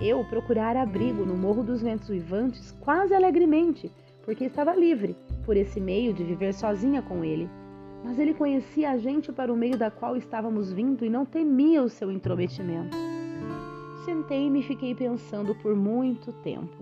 Eu 0.00 0.24
procurara 0.24 0.82
abrigo 0.82 1.24
no 1.24 1.36
Morro 1.36 1.64
dos 1.64 1.82
Ventos 1.82 2.08
Uivantes 2.08 2.70
quase 2.80 3.12
alegremente, 3.12 3.90
porque 4.24 4.44
estava 4.44 4.72
livre, 4.72 5.16
por 5.44 5.56
esse 5.56 5.80
meio 5.80 6.12
de 6.12 6.22
viver 6.22 6.54
sozinha 6.54 7.02
com 7.02 7.24
ele. 7.24 7.50
Mas 8.04 8.16
ele 8.16 8.32
conhecia 8.32 8.92
a 8.92 8.96
gente 8.96 9.32
para 9.32 9.52
o 9.52 9.56
meio 9.56 9.76
da 9.76 9.90
qual 9.90 10.16
estávamos 10.16 10.72
vindo 10.72 11.04
e 11.04 11.10
não 11.10 11.26
temia 11.26 11.82
o 11.82 11.88
seu 11.88 12.12
intrometimento. 12.12 12.96
Sentei-me 14.04 14.60
e 14.60 14.62
fiquei 14.62 14.94
pensando 14.94 15.52
por 15.56 15.74
muito 15.74 16.32
tempo. 16.44 16.76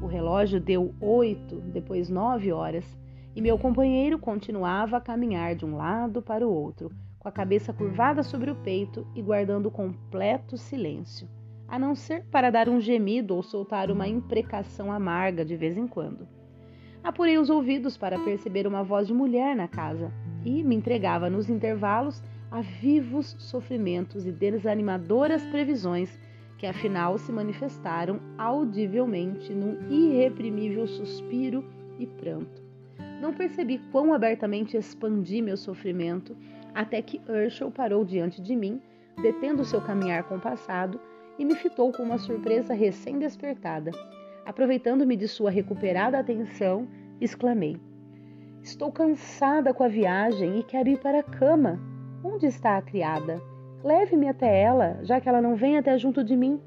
O 0.00 0.06
relógio 0.06 0.58
deu 0.58 0.94
oito, 0.98 1.56
depois 1.56 2.08
nove 2.08 2.52
horas, 2.52 2.96
e 3.34 3.42
meu 3.42 3.58
companheiro 3.58 4.18
continuava 4.18 4.96
a 4.96 5.00
caminhar 5.00 5.54
de 5.54 5.66
um 5.66 5.76
lado 5.76 6.22
para 6.22 6.46
o 6.46 6.50
outro, 6.50 6.90
com 7.18 7.28
a 7.28 7.32
cabeça 7.32 7.70
curvada 7.70 8.22
sobre 8.22 8.50
o 8.50 8.54
peito 8.54 9.06
e 9.14 9.20
guardando 9.20 9.70
completo 9.70 10.56
silêncio, 10.56 11.28
a 11.68 11.78
não 11.78 11.94
ser 11.94 12.24
para 12.30 12.50
dar 12.50 12.68
um 12.68 12.80
gemido 12.80 13.34
ou 13.34 13.42
soltar 13.42 13.90
uma 13.90 14.06
imprecação 14.06 14.92
amarga 14.92 15.44
de 15.44 15.56
vez 15.56 15.76
em 15.76 15.86
quando. 15.86 16.28
Apurei 17.02 17.38
os 17.38 17.50
ouvidos 17.50 17.96
para 17.96 18.18
perceber 18.18 18.66
uma 18.66 18.82
voz 18.82 19.06
de 19.06 19.14
mulher 19.14 19.54
na 19.54 19.68
casa 19.68 20.12
e 20.44 20.62
me 20.62 20.74
entregava 20.74 21.30
nos 21.30 21.48
intervalos 21.48 22.22
a 22.50 22.60
vivos 22.60 23.36
sofrimentos 23.38 24.26
e 24.26 24.32
desanimadoras 24.32 25.44
previsões 25.46 26.18
que 26.58 26.66
afinal 26.66 27.18
se 27.18 27.30
manifestaram 27.30 28.20
audivelmente 28.38 29.52
num 29.52 29.78
irreprimível 29.90 30.86
suspiro 30.86 31.64
e 31.98 32.06
pranto. 32.06 32.62
Não 33.20 33.32
percebi 33.32 33.78
quão 33.92 34.12
abertamente 34.12 34.76
expandi 34.76 35.40
meu 35.40 35.56
sofrimento 35.56 36.36
até 36.74 37.00
que 37.00 37.20
Herschel 37.28 37.70
parou 37.70 38.04
diante 38.04 38.40
de 38.42 38.54
mim, 38.54 38.80
detendo 39.20 39.64
seu 39.64 39.80
caminhar 39.80 40.24
compassado, 40.24 41.00
e 41.38 41.44
me 41.44 41.54
fitou 41.54 41.92
com 41.92 42.02
uma 42.02 42.18
surpresa 42.18 42.74
recém-despertada. 42.74 43.90
Aproveitando-me 44.44 45.16
de 45.16 45.26
sua 45.26 45.50
recuperada 45.50 46.18
atenção, 46.18 46.86
exclamei: 47.20 47.80
Estou 48.62 48.90
cansada 48.90 49.74
com 49.74 49.82
a 49.82 49.88
viagem 49.88 50.58
e 50.58 50.62
quero 50.62 50.88
ir 50.88 50.98
para 50.98 51.20
a 51.20 51.22
cama. 51.22 51.78
Onde 52.24 52.46
está 52.46 52.76
a 52.76 52.82
criada? 52.82 53.40
Leve-me 53.84 54.28
até 54.28 54.62
ela, 54.62 54.98
já 55.02 55.20
que 55.20 55.28
ela 55.28 55.40
não 55.40 55.54
vem 55.54 55.76
até 55.76 55.96
junto 55.96 56.24
de 56.24 56.36
mim. 56.36 56.60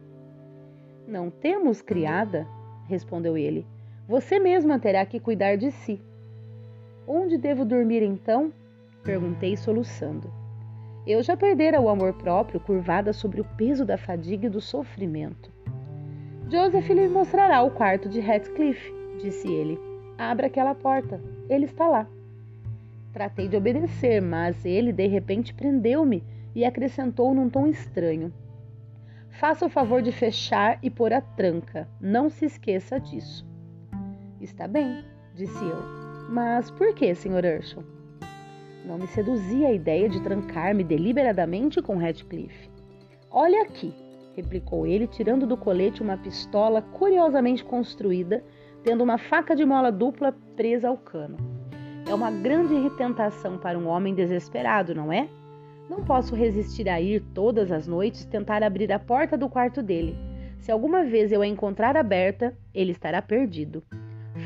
Não 1.07 1.29
temos 1.29 1.81
criada, 1.81 2.47
respondeu 2.87 3.37
ele. 3.37 3.65
Você 4.07 4.39
mesma 4.39 4.79
terá 4.79 5.05
que 5.05 5.19
cuidar 5.19 5.55
de 5.55 5.71
si. 5.71 6.01
Onde 7.07 7.37
devo 7.37 7.65
dormir 7.65 8.03
então? 8.03 8.53
perguntei 9.03 9.57
soluçando. 9.57 10.38
Eu 11.09 11.23
já 11.23 11.35
perdera 11.35 11.81
o 11.81 11.89
amor 11.89 12.13
próprio, 12.13 12.59
curvada 12.59 13.11
sobre 13.13 13.41
o 13.41 13.43
peso 13.43 13.83
da 13.83 13.97
fadiga 13.97 14.45
e 14.45 14.49
do 14.49 14.61
sofrimento. 14.61 15.51
Joseph 16.51 16.87
lhe 16.87 17.07
mostrará 17.07 17.63
o 17.63 17.71
quarto 17.71 18.07
de 18.07 18.19
Heathcliff, 18.19 18.93
disse 19.19 19.51
ele. 19.51 19.79
Abra 20.19 20.45
aquela 20.45 20.75
porta. 20.75 21.19
Ele 21.49 21.65
está 21.65 21.87
lá. 21.87 22.07
Tratei 23.11 23.47
de 23.47 23.57
obedecer, 23.57 24.21
mas 24.21 24.63
ele 24.63 24.93
de 24.93 25.07
repente 25.07 25.51
prendeu-me 25.51 26.23
e 26.53 26.63
acrescentou 26.63 27.33
num 27.33 27.49
tom 27.49 27.65
estranho: 27.65 28.31
Faça 29.31 29.65
o 29.65 29.69
favor 29.69 30.03
de 30.03 30.11
fechar 30.11 30.77
e 30.83 30.91
pôr 30.91 31.11
a 31.11 31.21
tranca. 31.21 31.87
Não 31.99 32.29
se 32.29 32.45
esqueça 32.45 32.99
disso. 32.99 33.43
Está 34.39 34.67
bem, 34.67 35.03
disse 35.33 35.63
eu. 35.63 36.29
Mas 36.29 36.69
por 36.69 36.93
que, 36.93 37.15
Sr. 37.15 37.43
Urshel? 37.57 37.98
Não 38.85 38.97
me 38.97 39.07
seduzia 39.07 39.67
a 39.67 39.73
ideia 39.73 40.09
de 40.09 40.21
trancar-me 40.21 40.83
deliberadamente 40.83 41.81
com 41.81 41.97
Radcliffe. 41.97 42.69
Olha 43.29 43.61
aqui, 43.61 43.93
replicou 44.35 44.87
ele, 44.87 45.05
tirando 45.05 45.45
do 45.45 45.57
colete 45.57 46.01
uma 46.01 46.17
pistola 46.17 46.81
curiosamente 46.81 47.63
construída, 47.63 48.43
tendo 48.83 49.03
uma 49.03 49.17
faca 49.17 49.55
de 49.55 49.65
mola 49.65 49.91
dupla 49.91 50.33
presa 50.55 50.87
ao 50.87 50.97
cano. 50.97 51.37
É 52.09 52.13
uma 52.13 52.31
grande 52.31 52.89
tentação 52.97 53.57
para 53.57 53.77
um 53.77 53.87
homem 53.87 54.15
desesperado, 54.15 54.95
não 54.95 55.11
é? 55.11 55.29
Não 55.89 56.03
posso 56.03 56.35
resistir 56.35 56.87
a 56.87 57.01
ir 57.01 57.21
todas 57.33 57.71
as 57.71 57.87
noites 57.87 58.25
tentar 58.25 58.63
abrir 58.63 58.91
a 58.91 58.99
porta 58.99 59.37
do 59.37 59.49
quarto 59.49 59.83
dele. 59.83 60.15
Se 60.59 60.71
alguma 60.71 61.03
vez 61.03 61.31
eu 61.31 61.41
a 61.41 61.47
encontrar 61.47 61.95
aberta, 61.95 62.57
ele 62.73 62.91
estará 62.91 63.21
perdido. 63.21 63.83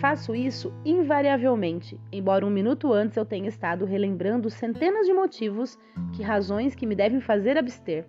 Faço 0.03 0.35
isso 0.35 0.73
invariavelmente, 0.83 1.97
embora 2.11 2.45
um 2.45 2.49
minuto 2.49 2.91
antes 2.91 3.15
eu 3.15 3.23
tenha 3.23 3.47
estado 3.47 3.85
relembrando 3.85 4.49
centenas 4.49 5.07
de 5.07 5.13
motivos, 5.13 5.79
que 6.11 6.21
razões 6.21 6.75
que 6.75 6.85
me 6.85 6.93
devem 6.93 7.21
fazer 7.21 7.57
abster. 7.57 8.05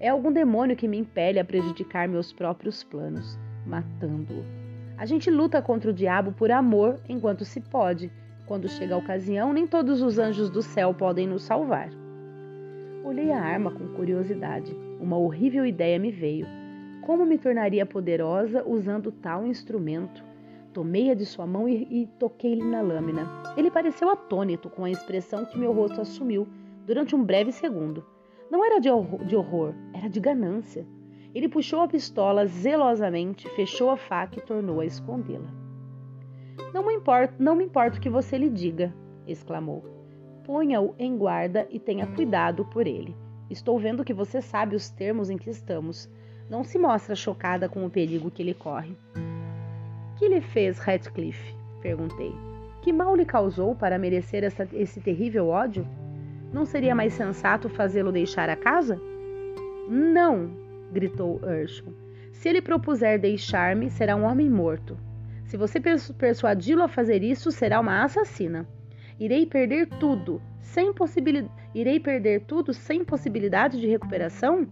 É 0.00 0.08
algum 0.08 0.32
demônio 0.32 0.74
que 0.74 0.88
me 0.88 0.96
impele 0.96 1.38
a 1.38 1.44
prejudicar 1.44 2.08
meus 2.08 2.32
próprios 2.32 2.82
planos, 2.82 3.38
matando-o. 3.66 4.42
A 4.96 5.04
gente 5.04 5.30
luta 5.30 5.60
contra 5.60 5.90
o 5.90 5.92
diabo 5.92 6.32
por 6.32 6.50
amor 6.50 6.98
enquanto 7.06 7.44
se 7.44 7.60
pode. 7.60 8.10
Quando 8.46 8.66
chega 8.66 8.94
a 8.94 8.98
ocasião, 8.98 9.52
nem 9.52 9.66
todos 9.66 10.00
os 10.00 10.18
anjos 10.18 10.48
do 10.48 10.62
céu 10.62 10.94
podem 10.94 11.26
nos 11.26 11.42
salvar. 11.42 11.90
Olhei 13.04 13.30
a 13.30 13.42
arma 13.42 13.70
com 13.70 13.88
curiosidade. 13.88 14.74
Uma 14.98 15.18
horrível 15.18 15.66
ideia 15.66 15.98
me 15.98 16.10
veio. 16.10 16.46
Como 17.02 17.26
me 17.26 17.36
tornaria 17.36 17.84
poderosa 17.84 18.64
usando 18.66 19.12
tal 19.12 19.46
instrumento? 19.46 20.24
Tomei-a 20.76 21.14
de 21.14 21.24
sua 21.24 21.46
mão 21.46 21.66
e, 21.66 21.88
e 21.90 22.06
toquei-lhe 22.18 22.62
na 22.62 22.82
lâmina. 22.82 23.26
Ele 23.56 23.70
pareceu 23.70 24.10
atônito 24.10 24.68
com 24.68 24.84
a 24.84 24.90
expressão 24.90 25.46
que 25.46 25.58
meu 25.58 25.72
rosto 25.72 26.02
assumiu 26.02 26.46
durante 26.84 27.16
um 27.16 27.24
breve 27.24 27.50
segundo. 27.50 28.04
Não 28.50 28.62
era 28.62 28.78
de 28.78 28.90
horror, 28.90 29.24
de 29.24 29.34
horror, 29.34 29.72
era 29.94 30.10
de 30.10 30.20
ganância. 30.20 30.86
Ele 31.34 31.48
puxou 31.48 31.80
a 31.80 31.88
pistola 31.88 32.46
zelosamente, 32.46 33.48
fechou 33.56 33.88
a 33.88 33.96
faca 33.96 34.38
e 34.38 34.42
tornou 34.42 34.80
a 34.80 34.84
escondê-la. 34.84 35.48
Não 36.74 36.84
me 36.84 36.92
importa, 36.92 37.34
não 37.38 37.56
me 37.56 37.64
o 37.64 38.00
que 38.00 38.10
você 38.10 38.36
lhe 38.36 38.50
diga, 38.50 38.94
exclamou 39.26 39.96
ponha-o 40.46 40.94
em 40.96 41.16
guarda 41.16 41.66
e 41.70 41.80
tenha 41.80 42.06
cuidado 42.06 42.64
por 42.66 42.86
ele. 42.86 43.16
Estou 43.50 43.80
vendo 43.80 44.04
que 44.04 44.14
você 44.14 44.40
sabe 44.40 44.76
os 44.76 44.88
termos 44.88 45.28
em 45.28 45.36
que 45.36 45.50
estamos. 45.50 46.08
Não 46.48 46.62
se 46.62 46.78
mostra 46.78 47.16
chocada 47.16 47.68
com 47.68 47.84
o 47.84 47.90
perigo 47.90 48.30
que 48.30 48.42
ele 48.42 48.54
corre. 48.54 48.96
Que 50.16 50.28
lhe 50.28 50.40
fez 50.40 50.78
Ratcliffe? 50.78 51.54
Perguntei. 51.82 52.34
Que 52.82 52.92
mal 52.92 53.14
lhe 53.14 53.24
causou 53.24 53.74
para 53.74 53.98
merecer 53.98 54.44
essa, 54.44 54.66
esse 54.72 55.00
terrível 55.00 55.48
ódio? 55.48 55.86
Não 56.52 56.64
seria 56.64 56.94
mais 56.94 57.12
sensato 57.12 57.68
fazê-lo 57.68 58.12
deixar 58.12 58.48
a 58.48 58.56
casa? 58.56 59.00
Não, 59.88 60.50
gritou 60.92 61.40
Urshel. 61.42 61.92
Se 62.32 62.48
ele 62.48 62.62
propuser 62.62 63.18
deixar-me, 63.18 63.90
será 63.90 64.16
um 64.16 64.24
homem 64.24 64.48
morto. 64.48 64.96
Se 65.44 65.56
você 65.56 65.80
persuadi-lo 65.80 66.82
a 66.82 66.88
fazer 66.88 67.22
isso, 67.22 67.50
será 67.50 67.80
uma 67.80 68.02
assassina. 68.02 68.66
Irei 69.18 69.46
perder 69.46 69.88
tudo, 70.00 70.40
sem 70.60 70.92
possibilidade. 70.92 71.52
Irei 71.74 72.00
perder 72.00 72.42
tudo 72.42 72.72
sem 72.72 73.04
possibilidade 73.04 73.80
de 73.80 73.86
recuperação? 73.86 74.66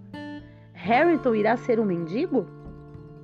Harrington 0.72 1.34
irá 1.34 1.56
ser 1.56 1.78
um 1.78 1.84
mendigo? 1.84 2.46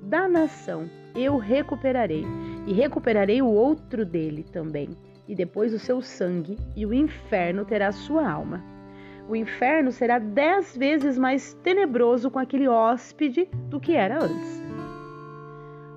Da 0.02 0.28
nação, 0.28 0.88
eu 1.14 1.36
recuperarei, 1.36 2.24
e 2.66 2.72
recuperarei 2.72 3.42
o 3.42 3.46
outro 3.46 4.04
dele 4.04 4.44
também, 4.44 4.90
e 5.26 5.34
depois 5.34 5.72
o 5.72 5.78
seu 5.78 6.00
sangue, 6.00 6.58
e 6.76 6.86
o 6.86 6.94
inferno 6.94 7.64
terá 7.64 7.92
sua 7.92 8.28
alma. 8.30 8.62
O 9.28 9.36
inferno 9.36 9.92
será 9.92 10.18
dez 10.18 10.76
vezes 10.76 11.16
mais 11.16 11.54
tenebroso 11.62 12.30
com 12.30 12.38
aquele 12.38 12.68
hóspede 12.68 13.48
do 13.68 13.78
que 13.78 13.94
era 13.94 14.22
antes. 14.22 14.62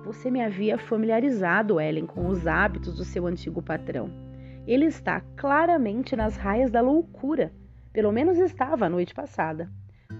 Você 0.04 0.30
me 0.30 0.42
havia 0.42 0.78
familiarizado, 0.78 1.80
Ellen, 1.80 2.06
com 2.06 2.28
os 2.28 2.46
hábitos 2.46 2.96
do 2.96 3.04
seu 3.04 3.26
antigo 3.26 3.62
patrão. 3.62 4.10
Ele 4.66 4.84
está 4.84 5.20
claramente 5.36 6.14
nas 6.14 6.36
raias 6.36 6.70
da 6.70 6.80
loucura. 6.80 7.52
Pelo 7.92 8.12
menos 8.12 8.38
estava 8.38 8.86
a 8.86 8.90
noite 8.90 9.14
passada. 9.14 9.70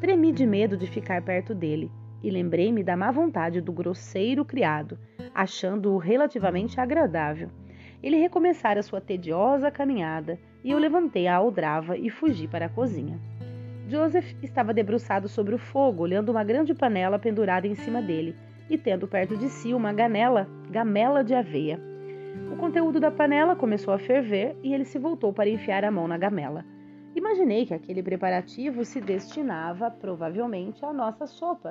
Tremi 0.01 0.33
de 0.33 0.47
medo 0.47 0.77
de 0.77 0.87
ficar 0.87 1.23
perto 1.23 1.55
dele 1.55 1.91
e 2.25 2.31
lembrei-me 2.31 2.83
da 2.83 2.97
má 2.97 3.11
vontade 3.11 3.61
do 3.61 3.71
grosseiro 3.71 4.47
criado, 4.47 4.99
achando-o 5.35 5.99
relativamente 5.99 6.81
agradável. 6.81 7.51
Ele 8.03 8.17
recomeçara 8.17 8.83
sua 8.83 9.01
tediosa 9.01 9.71
caminhada 9.71 10.39
e 10.65 10.71
eu 10.71 10.79
levantei 10.79 11.29
a 11.29 11.37
aldrava 11.37 11.99
e 11.99 12.09
fugi 12.09 12.49
para 12.49 12.65
a 12.67 12.69
cozinha. 12.71 13.21
Joseph 13.87 14.35
estava 14.43 14.73
debruçado 14.73 15.29
sobre 15.29 15.55
o 15.55 15.59
fogo, 15.59 16.03
olhando 16.03 16.31
uma 16.31 16.43
grande 16.43 16.75
panela 16.75 17.19
pendurada 17.19 17.67
em 17.67 17.75
cima 17.75 18.01
dele 18.01 18.35
e 18.71 18.79
tendo 18.79 19.07
perto 19.07 19.37
de 19.37 19.51
si 19.51 19.75
uma 19.75 19.93
ganela, 19.93 20.49
gamela 20.71 21.23
de 21.23 21.35
aveia. 21.35 21.79
O 22.51 22.57
conteúdo 22.57 22.99
da 22.99 23.11
panela 23.11 23.55
começou 23.55 23.93
a 23.93 23.99
ferver 23.99 24.57
e 24.63 24.73
ele 24.73 24.87
se 24.87 24.99
voltou 24.99 25.31
para 25.31 25.51
enfiar 25.51 25.85
a 25.85 25.91
mão 25.91 26.09
na 26.09 26.17
gamela. 26.17 26.65
Imaginei 27.15 27.65
que 27.65 27.73
aquele 27.73 28.03
preparativo 28.03 28.85
se 28.85 29.01
destinava 29.01 29.91
provavelmente 29.91 30.85
à 30.85 30.93
nossa 30.93 31.27
sopa, 31.27 31.71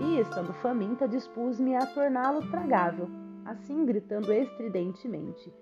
e, 0.00 0.20
estando 0.20 0.52
faminta, 0.54 1.06
dispus-me 1.06 1.76
a 1.76 1.86
torná-lo 1.86 2.50
tragável, 2.50 3.08
assim 3.44 3.84
gritando 3.86 4.32
estridentemente. 4.32 5.52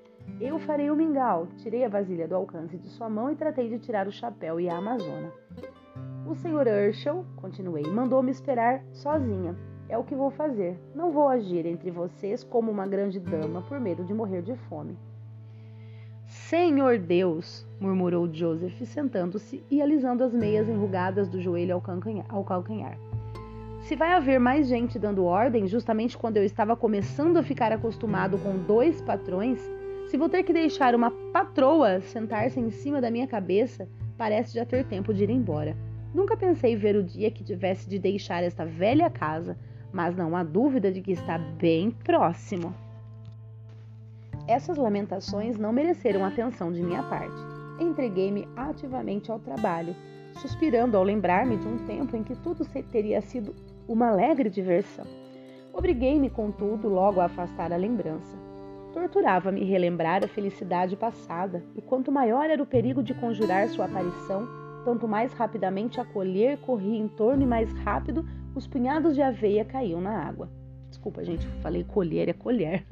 Eu 0.41 0.59
farei 0.59 0.91
o 0.91 0.97
mingau. 0.97 1.47
Tirei 1.59 1.85
a 1.85 1.89
vasilha 1.89 2.29
do 2.29 2.35
alcance 2.35 2.77
de 2.77 2.89
sua 2.89 3.09
mão 3.09 3.31
e 3.31 3.37
tratei 3.37 3.69
de 3.69 3.79
tirar 3.79 4.07
o 4.07 4.13
chapéu 4.13 4.61
e 4.61 4.69
a 4.69 4.77
amazona. 4.77 5.33
O 6.27 6.35
Sr. 6.35 6.67
Urshel, 6.87 7.25
continuei, 7.37 7.85
mandou-me 7.85 8.31
esperar 8.31 8.85
sozinha. 8.93 9.57
É 9.89 9.97
o 9.97 10.05
que 10.05 10.15
vou 10.15 10.31
fazer. 10.31 10.79
Não 10.95 11.11
vou 11.11 11.29
agir 11.29 11.65
entre 11.65 11.91
vocês 11.91 12.45
como 12.45 12.71
uma 12.71 12.87
grande 12.87 13.19
dama 13.19 13.63
por 13.63 13.81
medo 13.81 14.05
de 14.05 14.13
morrer 14.13 14.43
de 14.43 14.55
fome. 14.69 14.99
Senhor 16.29 16.99
Deus, 16.99 17.67
murmurou 17.81 18.29
Joseph, 18.31 18.79
sentando-se 18.83 19.65
e 19.71 19.81
alisando 19.81 20.23
as 20.23 20.35
meias 20.35 20.69
enrugadas 20.69 21.27
do 21.27 21.41
joelho 21.41 21.81
ao 22.29 22.45
calcanhar. 22.45 22.99
Se 23.81 23.97
vai 23.97 24.13
haver 24.13 24.39
mais 24.39 24.69
gente 24.69 24.99
dando 24.99 25.25
ordem, 25.25 25.67
justamente 25.67 26.19
quando 26.19 26.37
eu 26.37 26.45
estava 26.45 26.77
começando 26.77 27.39
a 27.39 27.43
ficar 27.43 27.73
acostumado 27.73 28.37
com 28.37 28.59
dois 28.59 29.01
patrões, 29.01 29.59
se 30.09 30.19
vou 30.19 30.29
ter 30.29 30.43
que 30.43 30.53
deixar 30.53 30.95
uma 30.95 31.11
patroa 31.33 32.03
sentar-se 32.03 32.61
em 32.61 32.71
cima 32.71 33.01
da 33.01 33.11
minha 33.11 33.27
cabeça, 33.27 33.89
parece 34.19 34.55
já 34.55 34.67
ter 34.67 34.85
tempo 34.85 35.15
de 35.15 35.25
ir 35.25 35.31
embora. 35.31 35.75
Nunca 36.13 36.37
pensei 36.37 36.77
ver 36.77 36.95
o 36.95 37.03
dia 37.03 37.31
que 37.31 37.43
tivesse 37.43 37.89
de 37.89 37.99
deixar 37.99 38.43
esta 38.43 38.67
velha 38.67 39.09
casa, 39.09 39.57
mas 39.91 40.15
não 40.15 40.37
há 40.37 40.43
dúvida 40.43 40.93
de 40.93 41.01
que 41.01 41.13
está 41.13 41.39
bem 41.39 41.91
próximo. 41.91 42.75
Essas 44.49 44.79
lamentações 44.79 45.59
não 45.59 45.75
mereceram 45.75 46.25
atenção 46.25 46.73
de 46.73 46.83
minha 46.83 47.03
parte. 47.03 47.37
Entreguei-me 47.79 48.49
ativamente 48.57 49.31
ao 49.31 49.39
trabalho, 49.39 49.95
suspirando 50.41 50.97
ao 50.97 51.03
lembrar-me 51.03 51.59
de 51.59 51.69
um 51.69 51.77
tempo 51.85 52.17
em 52.17 52.25
que 52.25 52.35
tudo 52.35 52.65
teria 52.91 53.21
sido 53.21 53.55
uma 53.87 54.09
alegre 54.09 54.49
diversão. 54.49 55.05
Obriguei-me, 55.71 56.31
contudo, 56.31 56.89
logo 56.89 57.21
a 57.21 57.27
afastar 57.27 57.75
a 57.75 57.77
lembrança. 57.77 58.39
Torturava-me 58.95 59.63
relembrar 59.65 60.25
a 60.25 60.29
felicidade 60.29 60.97
passada, 60.97 61.63
e 61.77 61.83
quanto 61.83 62.11
maior 62.11 62.49
era 62.49 62.63
o 62.63 62.67
perigo 62.67 63.03
de 63.03 63.13
conjurar 63.13 63.69
sua 63.69 63.85
aparição, 63.85 64.49
tanto 64.83 65.07
mais 65.07 65.31
rapidamente 65.35 66.01
a 66.01 66.07
colher 66.07 66.57
corria 66.63 66.99
em 66.99 67.07
torno 67.07 67.43
e 67.43 67.47
mais 67.47 67.71
rápido 67.85 68.25
os 68.55 68.67
punhados 68.67 69.15
de 69.15 69.21
aveia 69.21 69.63
caíam 69.63 70.01
na 70.01 70.27
água. 70.27 70.49
Desculpa, 70.89 71.23
gente, 71.23 71.47
falei 71.61 71.85
colher 71.85 72.31
é 72.31 72.33
colher. 72.33 72.87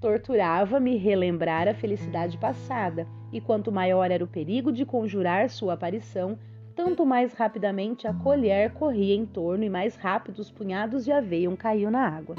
Torturava-me 0.00 0.96
relembrar 0.96 1.66
a 1.66 1.74
felicidade 1.74 2.38
passada, 2.38 3.06
e 3.32 3.40
quanto 3.40 3.72
maior 3.72 4.10
era 4.10 4.22
o 4.22 4.28
perigo 4.28 4.72
de 4.72 4.84
conjurar 4.84 5.50
sua 5.50 5.74
aparição, 5.74 6.38
tanto 6.76 7.04
mais 7.04 7.32
rapidamente 7.32 8.06
a 8.06 8.14
colher 8.14 8.72
corria 8.74 9.14
em 9.14 9.26
torno 9.26 9.64
e 9.64 9.68
mais 9.68 9.96
rápido 9.96 10.38
os 10.38 10.50
punhados 10.50 11.04
de 11.04 11.10
aveia 11.10 11.54
caíam 11.56 11.90
na 11.90 12.06
água. 12.06 12.36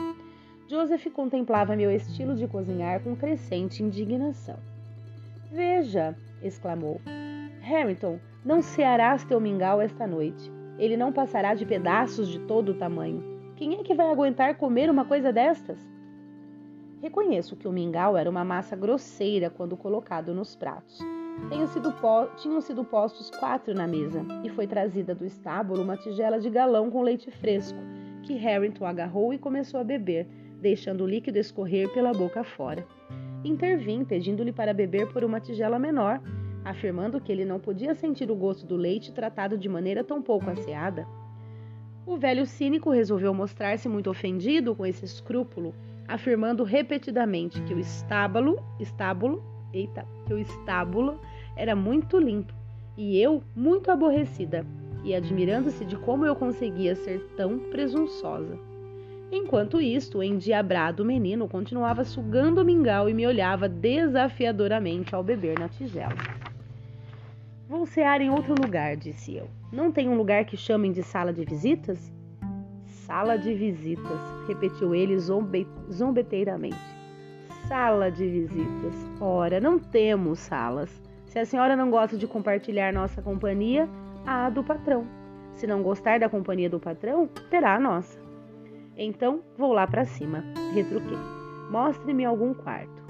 Joseph 0.70 1.08
contemplava 1.08 1.76
meu 1.76 1.92
estilo 1.92 2.36
de 2.36 2.48
cozinhar 2.48 3.02
com 3.02 3.16
crescente 3.16 3.84
indignação. 3.84 4.58
Veja, 5.52 6.16
exclamou. 6.42 7.02
Harrington, 7.60 8.20
não 8.46 8.62
cearás 8.62 9.26
teu 9.26 9.42
mingau 9.42 9.82
esta 9.82 10.08
noite. 10.08 10.50
Ele 10.78 10.96
não 10.96 11.12
passará 11.12 11.54
de 11.54 11.66
pedaços 11.66 12.30
de 12.30 12.40
todo 12.40 12.70
o 12.70 12.76
tamanho. 12.76 13.22
Quem 13.58 13.74
é 13.74 13.84
que 13.84 13.94
vai 13.94 14.10
aguentar 14.10 14.56
comer 14.56 14.90
uma 14.90 15.04
coisa 15.04 15.34
destas? 15.34 15.86
Reconheço 17.02 17.56
que 17.56 17.68
o 17.68 17.72
mingau 17.72 18.18
era 18.18 18.30
uma 18.30 18.44
massa 18.44 18.76
grosseira 18.76 19.50
quando 19.50 19.78
colocado 19.78 20.34
nos 20.34 20.56
pratos. 20.56 21.00
Sido 21.68 21.94
tinham 22.36 22.60
sido 22.60 22.84
postos 22.84 23.30
quatro 23.30 23.74
na 23.74 23.88
mesa 23.88 24.26
e 24.44 24.50
foi 24.50 24.68
trazida 24.68 25.16
do 25.16 25.26
estábulo 25.26 25.82
uma 25.82 25.96
tigela 25.96 26.40
de 26.40 26.50
galão 26.50 26.92
com 26.92 27.02
leite 27.02 27.32
fresco, 27.32 27.78
que 28.24 28.34
Harrington 28.34 28.86
agarrou 28.86 29.34
e 29.34 29.38
começou 29.38 29.80
a 29.80 29.84
beber, 29.84 30.28
deixando 30.60 31.04
o 31.04 31.08
líquido 31.08 31.38
escorrer 31.38 31.88
pela 31.94 32.12
boca 32.12 32.44
fora. 32.44 32.86
Intervim, 33.46 34.04
pedindo-lhe 34.04 34.52
para 34.52 34.74
beber 34.74 35.08
por 35.14 35.24
uma 35.24 35.40
tigela 35.40 35.80
menor, 35.80 36.22
afirmando 36.66 37.22
que 37.22 37.32
ele 37.32 37.46
não 37.46 37.60
podia 37.60 37.96
sentir 37.96 38.30
o 38.30 38.36
gosto 38.36 38.66
do 38.66 38.76
leite 38.76 39.14
tratado 39.14 39.58
de 39.58 39.70
maneira 39.70 40.04
tão 40.04 40.22
pouco 40.22 40.50
asseada. 40.50 41.08
O 42.06 42.18
velho 42.18 42.46
cínico 42.46 42.90
resolveu 42.90 43.34
mostrar-se 43.34 43.88
muito 43.88 44.10
ofendido 44.10 44.76
com 44.76 44.86
esse 44.86 45.06
escrúpulo, 45.06 45.74
afirmando 46.10 46.64
repetidamente 46.64 47.62
que 47.62 47.74
o 47.74 47.80
estábulo, 47.80 48.62
estábulo, 48.80 49.44
eita, 49.72 50.06
que 50.26 50.34
o 50.34 50.40
estábulo 50.40 51.22
era 51.56 51.76
muito 51.76 52.18
limpo 52.18 52.54
e 52.98 53.18
eu 53.22 53.42
muito 53.56 53.90
aborrecida, 53.92 54.66
e 55.06 55.16
admirando-se 55.16 55.86
de 55.86 55.96
como 55.96 56.26
eu 56.26 56.36
conseguia 56.36 56.96
ser 56.96 57.22
tão 57.38 57.58
presunçosa. 57.58 58.60
Enquanto 59.32 59.80
isto, 59.80 60.18
o 60.18 60.24
endiabrado 60.24 61.06
menino 61.06 61.48
continuava 61.48 62.04
sugando 62.04 62.62
o 62.62 62.66
mingau 62.66 63.08
e 63.08 63.14
me 63.14 63.26
olhava 63.26 63.70
desafiadoramente 63.70 65.14
ao 65.14 65.24
beber 65.24 65.58
na 65.58 65.70
tigela. 65.70 66.16
Vou 67.70 67.86
cear 67.86 68.20
em 68.20 68.32
outro 68.32 68.56
lugar, 68.60 68.98
disse 68.98 69.36
eu. 69.36 69.48
Não 69.72 69.92
tem 69.92 70.10
um 70.10 70.18
lugar 70.18 70.44
que 70.44 70.58
chamem 70.58 70.92
de 70.92 71.04
sala 71.04 71.32
de 71.32 71.46
visitas? 71.46 72.12
Sala 73.10 73.40
de 73.40 73.56
visitas, 73.56 74.22
repetiu 74.48 74.94
ele 74.94 75.18
zombe 75.18 75.68
zombeteiramente. 75.92 76.78
Sala 77.68 78.12
de 78.12 78.24
visitas. 78.30 78.94
Ora, 79.20 79.60
não 79.60 79.80
temos 79.80 80.38
salas. 80.38 81.02
Se 81.26 81.40
a 81.40 81.46
senhora 81.46 81.76
não 81.76 81.90
gosta 81.90 82.16
de 82.16 82.28
compartilhar 82.28 82.94
nossa 82.94 83.20
companhia, 83.20 83.90
há 84.28 84.46
a 84.46 84.50
do 84.52 84.64
patrão. 84.64 85.08
Se 85.54 85.66
não 85.66 85.82
gostar 85.82 86.20
da 86.20 86.30
companhia 86.30 86.70
do 86.70 86.80
patrão, 86.80 87.28
terá 87.50 87.78
a 87.78 87.80
nossa. 87.80 88.22
Então, 88.96 89.42
vou 89.58 89.74
lá 89.74 89.88
para 89.88 90.06
cima, 90.06 90.44
retruquei. 90.76 91.18
Mostre-me 91.72 92.26
algum 92.26 92.54
quarto. 92.54 93.04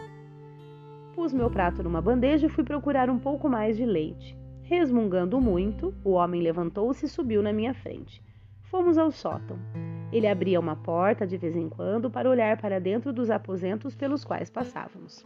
Pus 1.14 1.34
meu 1.34 1.52
prato 1.52 1.84
numa 1.84 2.02
bandeja 2.02 2.48
e 2.48 2.50
fui 2.50 2.64
procurar 2.64 3.10
um 3.10 3.20
pouco 3.20 3.50
mais 3.50 3.76
de 3.76 3.86
leite. 3.86 4.34
Resmungando 4.64 5.42
muito, 5.42 5.94
o 6.06 6.12
homem 6.12 6.42
levantou-se 6.42 7.06
e 7.06 7.10
subiu 7.10 7.44
na 7.44 7.52
minha 7.52 7.74
frente. 7.74 8.24
Fomos 8.70 8.98
ao 8.98 9.12
sótão. 9.12 9.58
Ele 10.12 10.28
abria 10.28 10.60
uma 10.60 10.76
porta 10.76 11.28
de 11.28 11.38
vez 11.38 11.56
em 11.56 11.70
quando 11.70 12.10
para 12.10 12.30
olhar 12.30 12.58
para 12.58 12.80
dentro 12.80 13.14
dos 13.14 13.30
aposentos 13.30 13.96
pelos 13.96 14.26
quais 14.26 14.50
passávamos. 14.50 15.26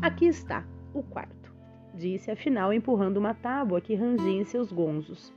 Aqui 0.00 0.26
está, 0.26 0.64
o 0.94 1.02
quarto, 1.02 1.54
disse 1.94 2.30
afinal, 2.30 2.72
empurrando 2.72 3.18
uma 3.18 3.34
tábua 3.34 3.80
que 3.80 3.94
rangia 3.94 4.40
em 4.40 4.44
seus 4.44 4.72
gonzos. 4.72 5.32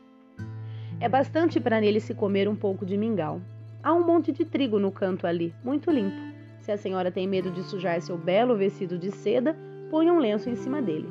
É 0.99 1.07
bastante 1.07 1.59
para 1.59 1.79
nele 1.79 1.99
se 1.99 2.13
comer 2.13 2.47
um 2.47 2.55
pouco 2.55 2.85
de 2.85 2.97
mingau. 2.97 3.41
Há 3.83 3.93
um 3.93 4.05
monte 4.05 4.31
de 4.31 4.43
trigo 4.43 4.79
no 4.79 4.91
canto 4.91 5.27
ali, 5.27 5.53
muito 5.63 5.91
limpo. 5.91 6.29
Se 6.59 6.71
a 6.71 6.77
senhora 6.77 7.11
tem 7.11 7.27
medo 7.27 7.49
de 7.51 7.63
sujar 7.63 8.01
seu 8.01 8.17
belo 8.17 8.55
vestido 8.57 8.97
de 8.97 9.11
seda, 9.11 9.55
ponha 9.89 10.11
um 10.13 10.19
lenço 10.19 10.49
em 10.49 10.55
cima 10.55 10.81
dele. 10.81 11.07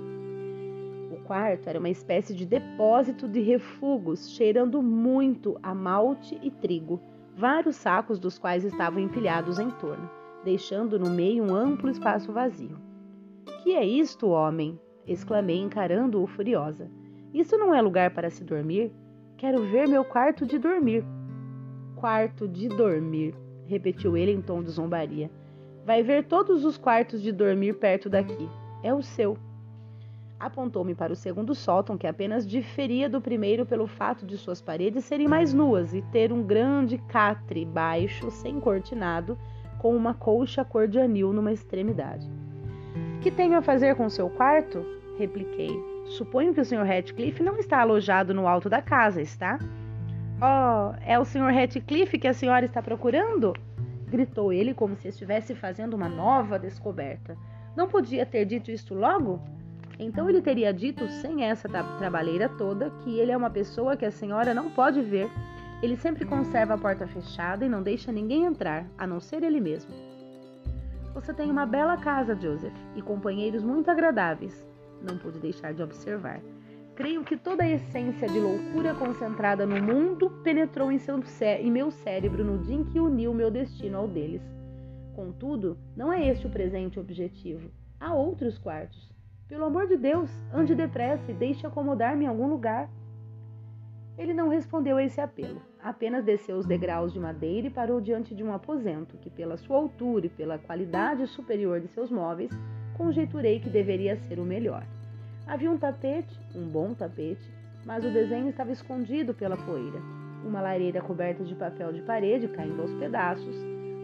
O 1.11 1.17
quarto 1.25 1.69
era 1.69 1.79
uma 1.79 1.89
espécie 1.89 2.35
de 2.35 2.45
depósito 2.45 3.27
de 3.27 3.41
refugos, 3.41 4.31
cheirando 4.31 4.83
muito 4.83 5.59
a 5.63 5.75
malte 5.75 6.39
e 6.43 6.51
trigo, 6.51 7.01
vários 7.39 7.77
sacos 7.77 8.19
dos 8.19 8.37
quais 8.37 8.65
estavam 8.65 9.01
empilhados 9.01 9.61
em 9.61 9.71
torno, 9.71 10.11
deixando 10.45 10.99
no 10.99 11.09
meio 11.09 11.45
um 11.45 11.55
amplo 11.55 11.89
espaço 11.89 12.33
vazio. 12.33 12.77
Que 13.63 13.75
é 13.75 13.87
isto, 13.87 14.29
homem? 14.29 14.79
exclamei, 15.07 15.59
encarando-o 15.59 16.27
furiosa. 16.27 16.91
Isso 17.33 17.57
não 17.57 17.73
é 17.73 17.81
lugar 17.81 18.11
para 18.11 18.29
se 18.29 18.43
dormir? 18.43 18.93
Quero 19.37 19.63
ver 19.71 19.89
meu 19.89 20.05
quarto 20.05 20.45
de 20.45 20.59
dormir. 20.59 21.05
Quarto 21.95 22.49
de 22.49 22.69
dormir, 22.69 23.35
repetiu 23.67 24.17
ele 24.17 24.33
em 24.33 24.43
tom 24.43 24.63
de 24.63 24.71
zombaria. 24.71 25.31
Vai 25.87 26.03
ver 26.03 26.25
todos 26.25 26.65
os 26.65 26.77
quartos 26.77 27.23
de 27.23 27.31
dormir 27.31 27.75
perto 27.75 28.11
daqui. 28.11 28.49
É 28.83 28.93
o 28.93 29.01
seu. 29.01 29.39
Apontou-me 30.39 30.95
para 30.95 31.13
o 31.13 31.17
segundo 31.17 31.53
sótão, 31.53 31.99
que 31.99 32.07
apenas 32.07 32.47
diferia 32.47 33.09
do 33.09 33.21
primeiro 33.21 33.67
pelo 33.67 33.89
fato 33.89 34.25
de 34.25 34.39
suas 34.39 34.61
paredes 34.61 35.05
serem 35.05 35.27
mais 35.27 35.53
nuas 35.53 35.93
e 35.93 36.01
ter 36.01 36.33
um 36.33 36.45
grande 36.45 36.97
catre 36.97 37.65
baixo, 37.65 38.31
sem 38.31 38.61
cortinado, 38.61 39.37
com 39.79 39.97
uma 39.97 40.15
colcha 40.15 40.65
cor 40.65 40.87
de 40.87 41.01
anil 41.01 41.33
numa 41.33 41.53
extremidade. 41.53 42.31
Que 43.21 43.33
tenho 43.33 43.57
a 43.57 43.63
fazer 43.63 43.97
com 43.97 44.09
seu 44.09 44.31
quarto? 44.31 44.85
Repliquei. 45.19 45.77
Suponho 46.07 46.55
que 46.55 46.61
o 46.61 46.65
Sr. 46.65 46.85
Ratcliffe 46.85 47.43
não 47.43 47.57
está 47.57 47.81
alojado 47.81 48.33
no 48.33 48.47
alto 48.47 48.69
da 48.71 48.81
casa, 48.81 49.21
está? 49.21 49.59
Oh, 50.41 50.95
é 51.05 51.19
o 51.19 51.25
Sr. 51.25 51.53
Ratcliffe 51.53 52.17
que 52.17 52.29
a 52.29 52.33
senhora 52.33 52.67
está 52.67 52.81
procurando? 52.81 53.55
Gritou 54.07 54.53
ele 54.53 54.73
como 54.73 54.95
se 54.95 55.09
estivesse 55.09 55.53
fazendo 55.57 55.95
uma 55.95 56.09
nova 56.09 56.61
descoberta. 56.61 57.37
Não 57.77 57.89
podia 57.89 58.25
ter 58.25 58.45
dito 58.45 58.71
isto 58.71 58.95
logo? 58.95 59.43
Então 59.99 60.29
ele 60.29 60.41
teria 60.41 60.73
dito, 60.73 61.09
sem 61.09 61.45
essa 61.45 61.69
trabalheira 61.69 62.49
toda, 62.49 62.91
que 63.03 63.19
ele 63.19 63.33
é 63.33 63.37
uma 63.37 63.51
pessoa 63.51 63.97
que 63.97 64.07
a 64.07 64.11
senhora 64.11 64.55
não 64.55 64.71
pode 64.71 65.03
ver. 65.03 65.29
Ele 65.83 65.97
sempre 65.97 66.25
conserva 66.25 66.75
a 66.75 66.79
porta 66.79 67.07
fechada 67.07 67.65
e 67.65 67.69
não 67.69 67.83
deixa 67.83 68.13
ninguém 68.13 68.45
entrar, 68.45 68.87
a 68.97 69.07
não 69.07 69.21
ser 69.21 69.43
ele 69.43 69.61
mesmo. 69.61 69.93
Você 71.15 71.35
tem 71.35 71.51
uma 71.51 71.67
bela 71.67 71.97
casa, 71.97 72.37
Joseph, 72.37 72.75
e 72.95 73.03
companheiros 73.03 73.63
muito 73.63 73.91
agradáveis. 73.91 74.65
Não 75.03 75.19
pude 75.19 75.41
deixar 75.41 75.75
de 75.75 75.83
observar. 75.83 76.41
Creio 76.95 77.25
que 77.25 77.37
toda 77.37 77.65
a 77.65 77.71
essência 77.71 78.29
de 78.29 78.39
loucura 78.39 78.95
concentrada 78.95 79.65
no 79.65 79.81
mundo 79.81 80.31
penetrou 80.43 80.91
em, 80.93 81.01
em 81.61 81.71
meu 81.71 81.91
cérebro 81.91 82.45
no 82.45 82.59
dia 82.59 82.75
em 82.75 82.85
que 82.85 83.01
uniu 83.01 83.33
meu 83.33 83.51
destino 83.51 83.99
ao 83.99 84.09
deles. 84.09 84.43
Contudo, 85.15 85.77
não 85.97 86.13
é 86.13 86.29
este 86.29 86.47
o 86.47 86.51
presente 86.51 86.99
objetivo. 86.99 87.71
Há 88.01 88.15
outros 88.15 88.59
quartos. 88.59 89.13
Pelo 89.49 89.65
amor 89.65 89.87
de 89.87 89.97
Deus, 89.97 90.31
ande 90.53 90.75
depressa 90.75 91.33
e 91.33 91.35
deixe 91.35 91.67
acomodar-me 91.67 92.27
em 92.27 92.29
algum 92.29 92.47
lugar. 92.47 92.87
Ele 94.19 94.35
não 94.35 94.51
respondeu 94.51 94.99
a 94.99 95.03
esse 95.03 95.23
apelo, 95.23 95.63
apenas 95.83 96.23
desceu 96.23 96.59
os 96.59 96.67
degraus 96.67 97.15
de 97.15 97.19
madeira 97.19 97.67
e 97.67 97.71
parou 97.71 97.99
diante 97.99 98.35
de 98.35 98.45
um 98.45 98.53
aposento 98.53 99.17
que, 99.17 99.31
pela 99.31 99.57
sua 99.57 99.79
altura 99.79 100.27
e 100.27 100.29
pela 100.29 100.59
qualidade 100.59 101.27
superior 101.29 101.81
de 101.81 101.89
seus 101.89 102.11
móveis, 102.11 102.51
conjeiturei 102.95 103.59
que 103.59 103.71
deveria 103.71 104.17
ser 104.17 104.39
o 104.39 104.45
melhor. 104.45 104.85
Havia 105.47 105.71
um 105.71 105.79
tapete, 105.79 106.39
um 106.55 106.69
bom 106.69 106.93
tapete, 106.93 107.51
mas 107.87 108.05
o 108.05 108.11
desenho 108.11 108.51
estava 108.51 108.71
escondido 108.71 109.33
pela 109.33 109.57
poeira. 109.57 109.99
Uma 110.45 110.61
lareira 110.61 111.01
coberta 111.01 111.43
de 111.43 111.55
papel 111.55 111.91
de 111.95 112.03
parede 112.03 112.49
caindo 112.49 112.83
aos 112.83 112.93
pedaços, 112.93 113.57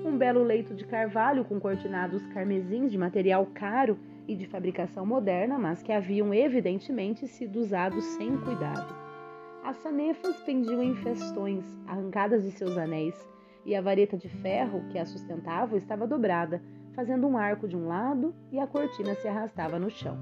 um 0.07 0.16
belo 0.16 0.42
leito 0.42 0.74
de 0.74 0.87
carvalho 0.87 1.44
com 1.44 1.61
cortinados 1.61 2.24
carmesins 2.28 2.90
de 2.90 2.96
material 2.96 3.46
caro 3.52 3.98
e 4.27 4.35
de 4.35 4.47
fabricação 4.47 5.05
moderna, 5.05 5.59
mas 5.59 5.83
que 5.83 5.93
haviam 5.93 6.33
evidentemente 6.33 7.27
sido 7.27 7.61
usados 7.61 8.05
sem 8.05 8.37
cuidado. 8.39 8.95
As 9.65 9.77
sanefas 9.79 10.37
pendiam 10.43 10.83
em 10.83 10.95
festões, 10.97 11.65
arrancadas 11.87 12.43
de 12.43 12.51
seus 12.51 12.77
anéis, 12.77 13.15
e 13.65 13.75
a 13.75 13.81
vareta 13.81 14.17
de 14.17 14.29
ferro 14.29 14.85
que 14.91 14.99
a 14.99 15.07
sustentava 15.07 15.77
estava 15.77 16.07
dobrada, 16.07 16.63
fazendo 16.95 17.27
um 17.27 17.37
arco 17.37 17.67
de 17.67 17.77
um 17.77 17.89
lado, 17.89 18.35
e 18.53 18.59
a 18.59 18.67
cortina 18.67 19.15
se 19.15 19.27
arrastava 19.27 19.79
no 19.79 19.91
chão. 19.91 20.19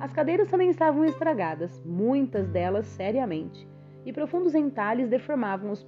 As 0.00 0.12
cadeiras 0.12 0.48
também 0.48 0.68
estavam 0.68 1.04
estragadas, 1.04 1.80
muitas 1.84 2.48
delas 2.48 2.86
seriamente, 2.86 3.68
e 4.04 4.12
profundos 4.12 4.54
entalhes 4.54 5.08
deformavam 5.08 5.70
os, 5.70 5.84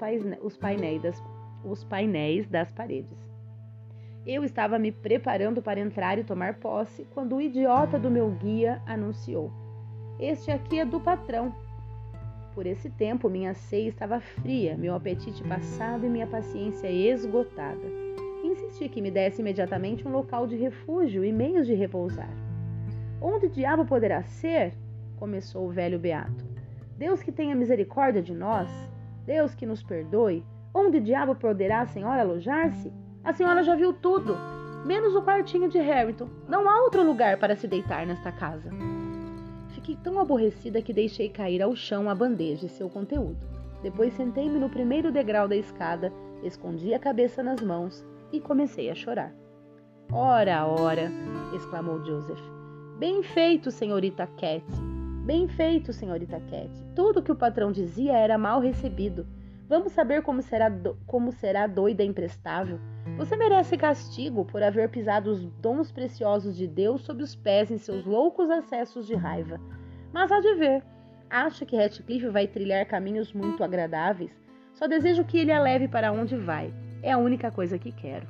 painéis, 0.57 1.03
das, 1.03 1.23
os 1.65 1.83
painéis 1.83 2.47
das 2.49 2.71
paredes. 2.71 3.24
Eu 4.27 4.43
estava 4.43 4.79
me 4.79 4.91
preparando 4.91 5.61
para 5.61 5.81
entrar 5.81 6.19
e 6.19 6.25
tomar 6.25 6.55
posse 6.55 7.07
quando 7.13 7.37
o 7.37 7.41
idiota 7.43 7.99
do 7.99 8.11
meu 8.11 8.31
guia 8.31 8.81
anunciou: 8.87 9.53
Este 10.19 10.51
aqui 10.51 10.79
é 10.79 10.85
do 10.85 10.99
patrão. 10.99 11.55
Por 12.55 12.67
esse 12.67 12.89
tempo, 12.89 13.29
minha 13.29 13.53
ceia 13.53 13.89
estava 13.89 14.21
fria, 14.21 14.79
meu 14.79 14.95
apetite 14.95 15.43
passado 15.45 16.07
e 16.07 16.09
minha 16.09 16.27
paciência 16.27 16.91
esgotada. 16.91 17.87
Insisti 18.43 18.89
que 18.89 19.03
me 19.03 19.11
desse 19.11 19.43
imediatamente 19.43 20.07
um 20.09 20.13
local 20.13 20.47
de 20.47 20.57
refúgio 20.57 21.23
e 21.23 21.31
meios 21.31 21.67
de 21.67 21.75
repousar. 21.75 22.31
Onde 23.21 23.49
diabo 23.49 23.85
poderá 23.85 24.23
ser? 24.23 24.73
começou 25.17 25.69
o 25.69 25.71
velho 25.71 25.99
beato. 25.99 26.45
Deus 26.97 27.23
que 27.23 27.33
tenha 27.33 27.55
misericórdia 27.55 28.23
de 28.23 28.33
nós, 28.33 28.69
Deus 29.27 29.55
que 29.55 29.67
nos 29.67 29.83
perdoe. 29.83 30.45
Onde 30.73 31.01
diabo 31.01 31.35
poderá 31.35 31.81
a 31.81 31.87
senhora 31.87 32.23
alojar-se? 32.23 32.93
A 33.25 33.33
senhora 33.33 33.63
já 33.63 33.75
viu 33.75 33.93
tudo, 33.93 34.37
menos 34.85 35.15
o 35.15 35.23
quartinho 35.23 35.69
de 35.69 35.79
Harrington. 35.79 36.29
Não 36.47 36.69
há 36.69 36.83
outro 36.83 37.03
lugar 37.03 37.39
para 37.39 37.57
se 37.57 37.67
deitar 37.67 38.07
nesta 38.07 38.31
casa. 38.31 38.71
Fiquei 39.71 39.97
tão 39.97 40.19
aborrecida 40.19 40.83
que 40.83 40.93
deixei 40.93 41.31
cair 41.31 41.63
ao 41.63 41.75
chão 41.75 42.11
a 42.11 42.15
bandeja 42.15 42.67
e 42.67 42.69
seu 42.69 42.89
conteúdo. 42.89 43.39
Depois 43.83 44.15
sentei-me 44.15 44.59
no 44.59 44.69
primeiro 44.69 45.11
degrau 45.11 45.49
da 45.49 45.57
escada, 45.57 46.13
escondi 46.43 46.93
a 46.93 46.99
cabeça 46.99 47.43
nas 47.43 47.61
mãos 47.61 48.05
e 48.33 48.41
comecei 48.41 48.91
a 48.91 48.95
chorar. 48.95 49.33
Ora, 50.13 50.67
ora! 50.67 51.11
exclamou 51.55 52.05
Joseph. 52.05 52.41
Bem 52.99 53.23
feito, 53.23 53.71
senhorita 53.71 54.27
Cat. 54.39 54.65
Bem 55.25 55.49
feito, 55.49 55.93
senhorita 55.93 56.41
Cat. 56.41 56.71
Tudo 56.95 57.23
que 57.23 57.33
o 57.33 57.37
patrão 57.37 57.73
dizia 57.73 58.13
era 58.13 58.37
mal 58.37 58.61
recebido. 58.61 59.27
Vamos 59.75 59.91
saber 59.91 60.23
como 60.23 60.41
será, 60.41 60.69
do... 60.69 60.97
como 61.05 61.33
será 61.33 61.67
doida 61.67 62.05
imprestável. 62.05 62.79
Você 63.17 63.35
merece 63.35 63.77
castigo 63.77 64.45
por 64.45 64.63
haver 64.63 64.89
pisado 64.89 65.33
os 65.33 65.45
dons 65.61 65.91
preciosos 65.91 66.57
de 66.57 66.69
Deus 66.69 67.03
sob 67.03 67.25
os 67.25 67.35
pés 67.35 67.73
em 67.73 67.77
seus 67.77 68.05
loucos 68.05 68.49
acessos 68.51 69.05
de 69.05 69.17
raiva. 69.17 69.61
Mas 70.13 70.31
há 70.31 70.39
de 70.39 70.55
ver. 70.55 70.85
Acha 71.29 71.67
que 71.67 71.75
Ratcliffe 71.75 72.29
vai 72.29 72.47
trilhar 72.47 72.87
caminhos 72.87 73.33
muito 73.33 73.65
agradáveis? 73.65 74.31
Só 74.75 74.87
desejo 74.87 75.25
que 75.25 75.39
ele 75.39 75.51
a 75.51 75.61
leve 75.61 75.89
para 75.89 76.13
onde 76.13 76.37
vai. 76.37 76.73
É 77.03 77.11
a 77.11 77.19
única 77.19 77.51
coisa 77.51 77.77
que 77.77 77.91
quero. 77.91 78.29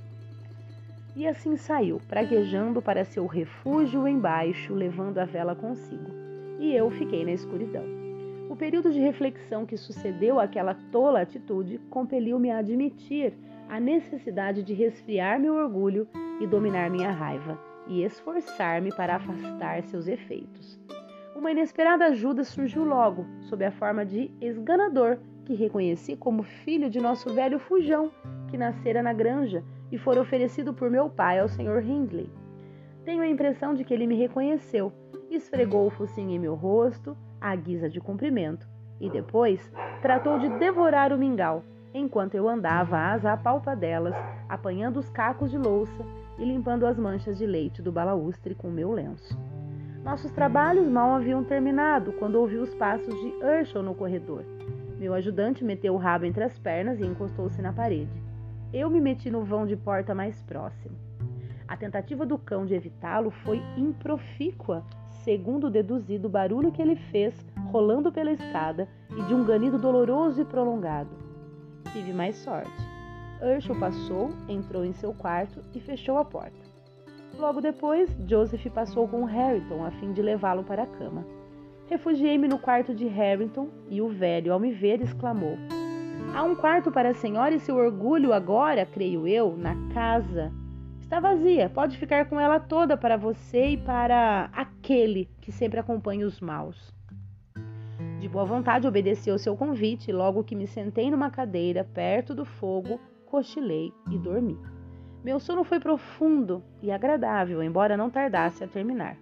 E 1.14 1.28
assim 1.28 1.58
saiu, 1.58 2.00
praguejando 2.08 2.80
para 2.80 3.04
seu 3.04 3.26
refúgio 3.26 4.08
embaixo, 4.08 4.72
levando 4.72 5.18
a 5.18 5.26
vela 5.26 5.54
consigo. 5.54 6.10
E 6.58 6.74
eu 6.74 6.90
fiquei 6.90 7.22
na 7.22 7.32
escuridão. 7.32 8.03
O 8.48 8.56
período 8.56 8.92
de 8.92 9.00
reflexão 9.00 9.64
que 9.66 9.76
sucedeu 9.76 10.38
àquela 10.38 10.74
tola 10.92 11.22
atitude 11.22 11.78
compeliu-me 11.90 12.50
a 12.50 12.58
admitir 12.58 13.32
a 13.68 13.80
necessidade 13.80 14.62
de 14.62 14.74
resfriar 14.74 15.40
meu 15.40 15.54
orgulho 15.54 16.06
e 16.40 16.46
dominar 16.46 16.90
minha 16.90 17.10
raiva, 17.10 17.58
e 17.86 18.02
esforçar-me 18.02 18.94
para 18.94 19.16
afastar 19.16 19.82
seus 19.84 20.06
efeitos. 20.06 20.78
Uma 21.34 21.50
inesperada 21.50 22.06
ajuda 22.06 22.44
surgiu 22.44 22.84
logo, 22.84 23.26
sob 23.42 23.64
a 23.64 23.72
forma 23.72 24.04
de 24.04 24.30
esganador, 24.40 25.18
que 25.44 25.54
reconheci 25.54 26.16
como 26.16 26.42
filho 26.42 26.88
de 26.88 27.00
nosso 27.00 27.32
velho 27.34 27.58
fujão, 27.58 28.10
que 28.48 28.56
nascera 28.56 29.02
na 29.02 29.12
granja 29.12 29.62
e 29.90 29.98
fora 29.98 30.20
oferecido 30.20 30.72
por 30.72 30.90
meu 30.90 31.10
pai 31.10 31.38
ao 31.38 31.48
Sr. 31.48 31.82
Hindley. 31.84 32.30
Tenho 33.04 33.22
a 33.22 33.28
impressão 33.28 33.74
de 33.74 33.84
que 33.84 33.92
ele 33.92 34.06
me 34.06 34.14
reconheceu, 34.14 34.92
esfregou 35.30 35.86
o 35.86 35.90
focinho 35.90 36.30
em 36.30 36.38
meu 36.38 36.54
rosto, 36.54 37.16
à 37.44 37.54
guisa 37.54 37.90
de 37.90 38.00
cumprimento, 38.00 38.66
e 38.98 39.10
depois 39.10 39.70
tratou 40.00 40.38
de 40.38 40.48
devorar 40.58 41.12
o 41.12 41.18
mingau, 41.18 41.62
enquanto 41.92 42.34
eu 42.34 42.48
andava 42.48 43.12
às 43.12 43.26
apalpadelas, 43.26 44.14
apanhando 44.48 44.96
os 44.96 45.10
cacos 45.10 45.50
de 45.50 45.58
louça 45.58 46.06
e 46.38 46.44
limpando 46.44 46.86
as 46.86 46.98
manchas 46.98 47.36
de 47.36 47.44
leite 47.44 47.82
do 47.82 47.92
balaustre 47.92 48.54
com 48.54 48.70
meu 48.70 48.90
lenço. 48.90 49.38
Nossos 50.02 50.32
trabalhos 50.32 50.88
mal 50.88 51.14
haviam 51.14 51.44
terminado 51.44 52.12
quando 52.14 52.36
ouvi 52.36 52.56
os 52.56 52.74
passos 52.74 53.14
de 53.14 53.34
Herschel 53.44 53.82
no 53.82 53.94
corredor. 53.94 54.42
Meu 54.98 55.12
ajudante 55.12 55.62
meteu 55.62 55.92
o 55.92 55.98
rabo 55.98 56.24
entre 56.24 56.44
as 56.44 56.58
pernas 56.58 56.98
e 56.98 57.04
encostou-se 57.04 57.60
na 57.60 57.74
parede. 57.74 58.22
Eu 58.72 58.88
me 58.88 59.02
meti 59.02 59.30
no 59.30 59.44
vão 59.44 59.66
de 59.66 59.76
porta 59.76 60.14
mais 60.14 60.40
próximo. 60.42 60.96
A 61.68 61.76
tentativa 61.76 62.24
do 62.24 62.38
cão 62.38 62.64
de 62.64 62.74
evitá-lo 62.74 63.30
foi 63.30 63.62
improfícua, 63.76 64.82
segundo 65.24 65.68
deduzido 65.68 66.28
o 66.28 66.30
barulho 66.30 66.70
que 66.70 66.80
ele 66.80 66.96
fez 66.96 67.34
rolando 67.72 68.12
pela 68.12 68.30
escada 68.30 68.88
e 69.10 69.22
de 69.22 69.34
um 69.34 69.44
ganido 69.44 69.78
doloroso 69.78 70.40
e 70.40 70.44
prolongado 70.44 71.24
tive 71.94 72.12
mais 72.12 72.36
sorte. 72.36 72.72
Herschel 73.40 73.78
passou, 73.78 74.30
entrou 74.48 74.84
em 74.84 74.92
seu 74.92 75.14
quarto 75.14 75.60
e 75.72 75.80
fechou 75.80 76.18
a 76.18 76.24
porta. 76.24 76.58
Logo 77.38 77.60
depois, 77.60 78.10
Joseph 78.26 78.66
passou 78.72 79.06
com 79.06 79.24
Harrington 79.24 79.84
a 79.84 79.90
fim 79.92 80.12
de 80.12 80.20
levá-lo 80.20 80.64
para 80.64 80.82
a 80.82 80.86
cama. 80.86 81.24
Refugiei-me 81.86 82.48
no 82.48 82.58
quarto 82.58 82.94
de 82.94 83.06
Harrington 83.06 83.68
e 83.88 84.00
o 84.00 84.08
velho, 84.08 84.52
ao 84.52 84.58
me 84.58 84.72
ver, 84.72 85.00
exclamou: 85.00 85.56
Há 86.34 86.42
um 86.42 86.56
quarto 86.56 86.90
para 86.90 87.10
a 87.10 87.14
senhora 87.14 87.54
e 87.54 87.60
seu 87.60 87.76
orgulho 87.76 88.32
agora, 88.32 88.86
creio 88.86 89.28
eu, 89.28 89.56
na 89.56 89.74
casa. 89.92 90.52
Está 91.04 91.20
vazia, 91.20 91.68
pode 91.68 91.98
ficar 91.98 92.24
com 92.24 92.40
ela 92.40 92.58
toda 92.58 92.96
para 92.96 93.18
você 93.18 93.68
e 93.68 93.76
para 93.76 94.48
aquele 94.54 95.28
que 95.42 95.52
sempre 95.52 95.78
acompanha 95.78 96.26
os 96.26 96.40
maus. 96.40 96.92
De 98.18 98.26
boa 98.26 98.46
vontade 98.46 98.88
obedeci 98.88 99.30
ao 99.30 99.38
seu 99.38 99.54
convite 99.54 100.08
e 100.10 100.14
logo 100.14 100.42
que 100.42 100.56
me 100.56 100.66
sentei 100.66 101.10
numa 101.10 101.30
cadeira 101.30 101.84
perto 101.84 102.34
do 102.34 102.46
fogo, 102.46 102.98
cochilei 103.26 103.92
e 104.10 104.18
dormi. 104.18 104.58
Meu 105.22 105.38
sono 105.38 105.62
foi 105.62 105.78
profundo 105.78 106.64
e 106.82 106.90
agradável, 106.90 107.62
embora 107.62 107.98
não 107.98 108.08
tardasse 108.08 108.64
a 108.64 108.66
terminar. 108.66 109.16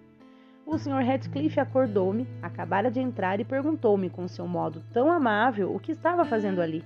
O 0.65 0.77
Sr. 0.77 1.03
Radcliffe 1.05 1.59
acordou-me, 1.59 2.25
acabara 2.41 2.89
de 2.89 3.01
entrar 3.01 3.41
e 3.41 3.45
perguntou-me 3.45 4.09
com 4.09 4.25
seu 4.25 4.47
modo 4.47 4.81
tão 4.93 5.11
amável 5.11 5.75
o 5.75 5.79
que 5.79 5.91
estava 5.91 6.23
fazendo 6.23 6.61
ali. 6.61 6.81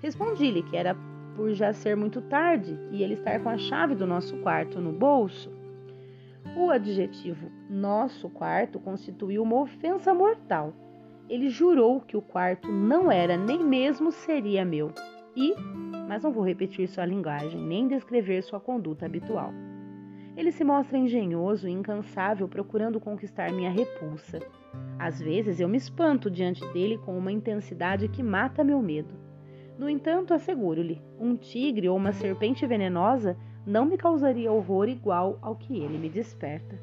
Respondi-lhe 0.00 0.62
que 0.62 0.76
era 0.76 0.96
por 1.40 1.54
já 1.54 1.72
ser 1.72 1.96
muito 1.96 2.20
tarde 2.20 2.78
e 2.90 3.02
ele 3.02 3.14
estar 3.14 3.40
com 3.40 3.48
a 3.48 3.56
chave 3.56 3.94
do 3.94 4.06
nosso 4.06 4.36
quarto 4.42 4.78
no 4.78 4.92
bolso. 4.92 5.50
O 6.54 6.68
adjetivo 6.68 7.50
nosso 7.70 8.28
quarto 8.28 8.78
constituiu 8.78 9.42
uma 9.42 9.62
ofensa 9.62 10.12
mortal. 10.12 10.74
Ele 11.30 11.48
jurou 11.48 12.02
que 12.02 12.14
o 12.14 12.20
quarto 12.20 12.70
não 12.70 13.10
era 13.10 13.38
nem 13.38 13.64
mesmo 13.64 14.12
seria 14.12 14.66
meu. 14.66 14.92
E, 15.34 15.54
mas 16.06 16.22
não 16.22 16.30
vou 16.30 16.44
repetir 16.44 16.86
sua 16.86 17.06
linguagem, 17.06 17.58
nem 17.58 17.88
descrever 17.88 18.42
sua 18.42 18.60
conduta 18.60 19.06
habitual. 19.06 19.50
Ele 20.36 20.52
se 20.52 20.62
mostra 20.62 20.98
engenhoso 20.98 21.66
e 21.66 21.72
incansável 21.72 22.46
procurando 22.48 23.00
conquistar 23.00 23.50
minha 23.50 23.70
repulsa. 23.70 24.40
Às 24.98 25.18
vezes 25.22 25.58
eu 25.58 25.70
me 25.70 25.78
espanto 25.78 26.30
diante 26.30 26.70
dele 26.74 26.98
com 26.98 27.16
uma 27.16 27.32
intensidade 27.32 28.08
que 28.08 28.22
mata 28.22 28.62
meu 28.62 28.82
medo. 28.82 29.19
No 29.80 29.88
entanto, 29.88 30.34
asseguro-lhe, 30.34 31.00
um 31.18 31.34
tigre 31.34 31.88
ou 31.88 31.96
uma 31.96 32.12
serpente 32.12 32.66
venenosa 32.66 33.34
não 33.66 33.86
me 33.86 33.96
causaria 33.96 34.52
horror 34.52 34.90
igual 34.90 35.38
ao 35.40 35.56
que 35.56 35.74
ele 35.74 35.96
me 35.96 36.10
desperta. 36.10 36.78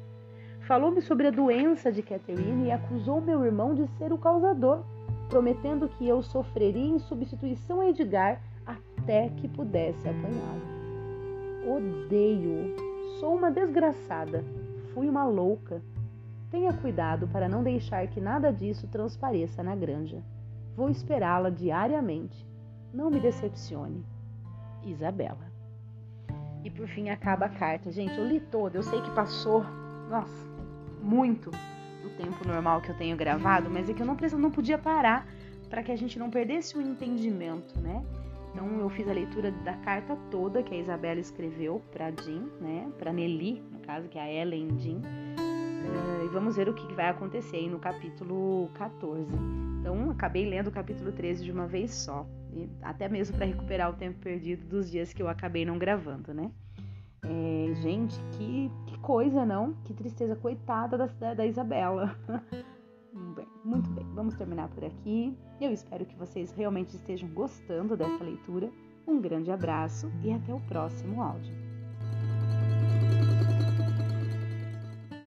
Falou-me 0.62 1.00
sobre 1.00 1.28
a 1.28 1.30
doença 1.30 1.92
de 1.92 2.02
Catherine 2.02 2.66
e 2.66 2.72
acusou 2.72 3.20
meu 3.20 3.44
irmão 3.44 3.72
de 3.72 3.86
ser 3.98 4.12
o 4.12 4.18
causador, 4.18 4.82
prometendo 5.28 5.88
que 5.88 6.08
eu 6.08 6.20
sofreria 6.22 6.88
em 6.88 6.98
substituição 6.98 7.80
a 7.80 7.88
Edgar 7.88 8.42
até 8.66 9.28
que 9.28 9.46
pudesse 9.46 10.08
apanhá-lo. 10.08 11.76
Odeio-o 11.76 12.74
Sou 13.20 13.36
uma 13.36 13.48
desgraçada. 13.48 14.44
Fui 14.92 15.08
uma 15.08 15.24
louca. 15.24 15.80
Tenha 16.50 16.72
cuidado 16.72 17.28
para 17.28 17.48
não 17.48 17.62
deixar 17.62 18.08
que 18.08 18.20
nada 18.20 18.52
disso 18.52 18.88
transpareça 18.88 19.62
na 19.62 19.76
granja. 19.76 20.20
Vou 20.76 20.90
esperá-la 20.90 21.48
diariamente. 21.48 22.47
Não 22.92 23.10
me 23.10 23.20
decepcione. 23.20 24.04
Isabela. 24.84 25.52
E 26.64 26.70
por 26.70 26.88
fim 26.88 27.10
acaba 27.10 27.46
a 27.46 27.48
carta. 27.48 27.90
Gente, 27.90 28.16
eu 28.18 28.26
li 28.26 28.40
toda. 28.40 28.78
Eu 28.78 28.82
sei 28.82 29.00
que 29.00 29.10
passou, 29.10 29.64
nossa, 30.08 30.46
muito 31.02 31.50
do 32.02 32.10
tempo 32.16 32.46
normal 32.46 32.80
que 32.80 32.90
eu 32.90 32.96
tenho 32.96 33.16
gravado, 33.16 33.70
mas 33.70 33.88
é 33.88 33.94
que 33.94 34.02
eu 34.02 34.06
não, 34.06 34.16
não 34.38 34.50
podia 34.50 34.78
parar 34.78 35.26
para 35.68 35.82
que 35.82 35.92
a 35.92 35.96
gente 35.96 36.18
não 36.18 36.30
perdesse 36.30 36.76
o 36.76 36.80
entendimento, 36.80 37.78
né? 37.80 38.02
Então 38.52 38.80
eu 38.80 38.88
fiz 38.88 39.06
a 39.08 39.12
leitura 39.12 39.52
da 39.52 39.74
carta 39.74 40.16
toda 40.30 40.62
que 40.62 40.74
a 40.74 40.78
Isabela 40.78 41.20
escreveu 41.20 41.82
para 41.92 42.10
Jean, 42.22 42.48
né? 42.60 42.90
Para 42.98 43.12
Nelly, 43.12 43.62
no 43.70 43.78
caso, 43.80 44.08
que 44.08 44.18
é 44.18 44.22
a 44.22 44.32
Ellen 44.32 44.78
Jean. 44.78 44.98
Uh, 44.98 46.24
e 46.24 46.28
vamos 46.28 46.56
ver 46.56 46.68
o 46.68 46.74
que 46.74 46.92
vai 46.94 47.08
acontecer 47.08 47.56
aí 47.56 47.68
no 47.68 47.78
capítulo 47.78 48.68
14. 48.74 49.26
Então, 49.80 50.10
acabei 50.10 50.48
lendo 50.48 50.68
o 50.68 50.72
capítulo 50.72 51.12
13 51.12 51.44
de 51.44 51.52
uma 51.52 51.66
vez 51.66 51.94
só, 51.94 52.26
até 52.82 53.08
mesmo 53.08 53.36
para 53.36 53.46
recuperar 53.46 53.90
o 53.90 53.94
tempo 53.94 54.18
perdido 54.18 54.66
dos 54.66 54.90
dias 54.90 55.12
que 55.12 55.22
eu 55.22 55.28
acabei 55.28 55.64
não 55.64 55.78
gravando, 55.78 56.32
né? 56.32 56.50
É, 57.22 57.74
gente, 57.82 58.18
que, 58.32 58.70
que 58.86 58.98
coisa, 59.00 59.44
não? 59.44 59.74
Que 59.84 59.92
tristeza, 59.92 60.36
coitada 60.36 60.96
da, 60.96 61.34
da 61.34 61.46
Isabela. 61.46 62.16
Muito 63.64 63.90
bem, 63.90 64.06
vamos 64.14 64.34
terminar 64.34 64.68
por 64.68 64.84
aqui. 64.84 65.36
Eu 65.60 65.72
espero 65.72 66.06
que 66.06 66.16
vocês 66.16 66.52
realmente 66.52 66.94
estejam 66.94 67.28
gostando 67.30 67.96
dessa 67.96 68.24
leitura. 68.24 68.70
Um 69.06 69.20
grande 69.20 69.50
abraço 69.50 70.10
e 70.22 70.32
até 70.32 70.54
o 70.54 70.60
próximo 70.60 71.22
áudio. 71.22 71.67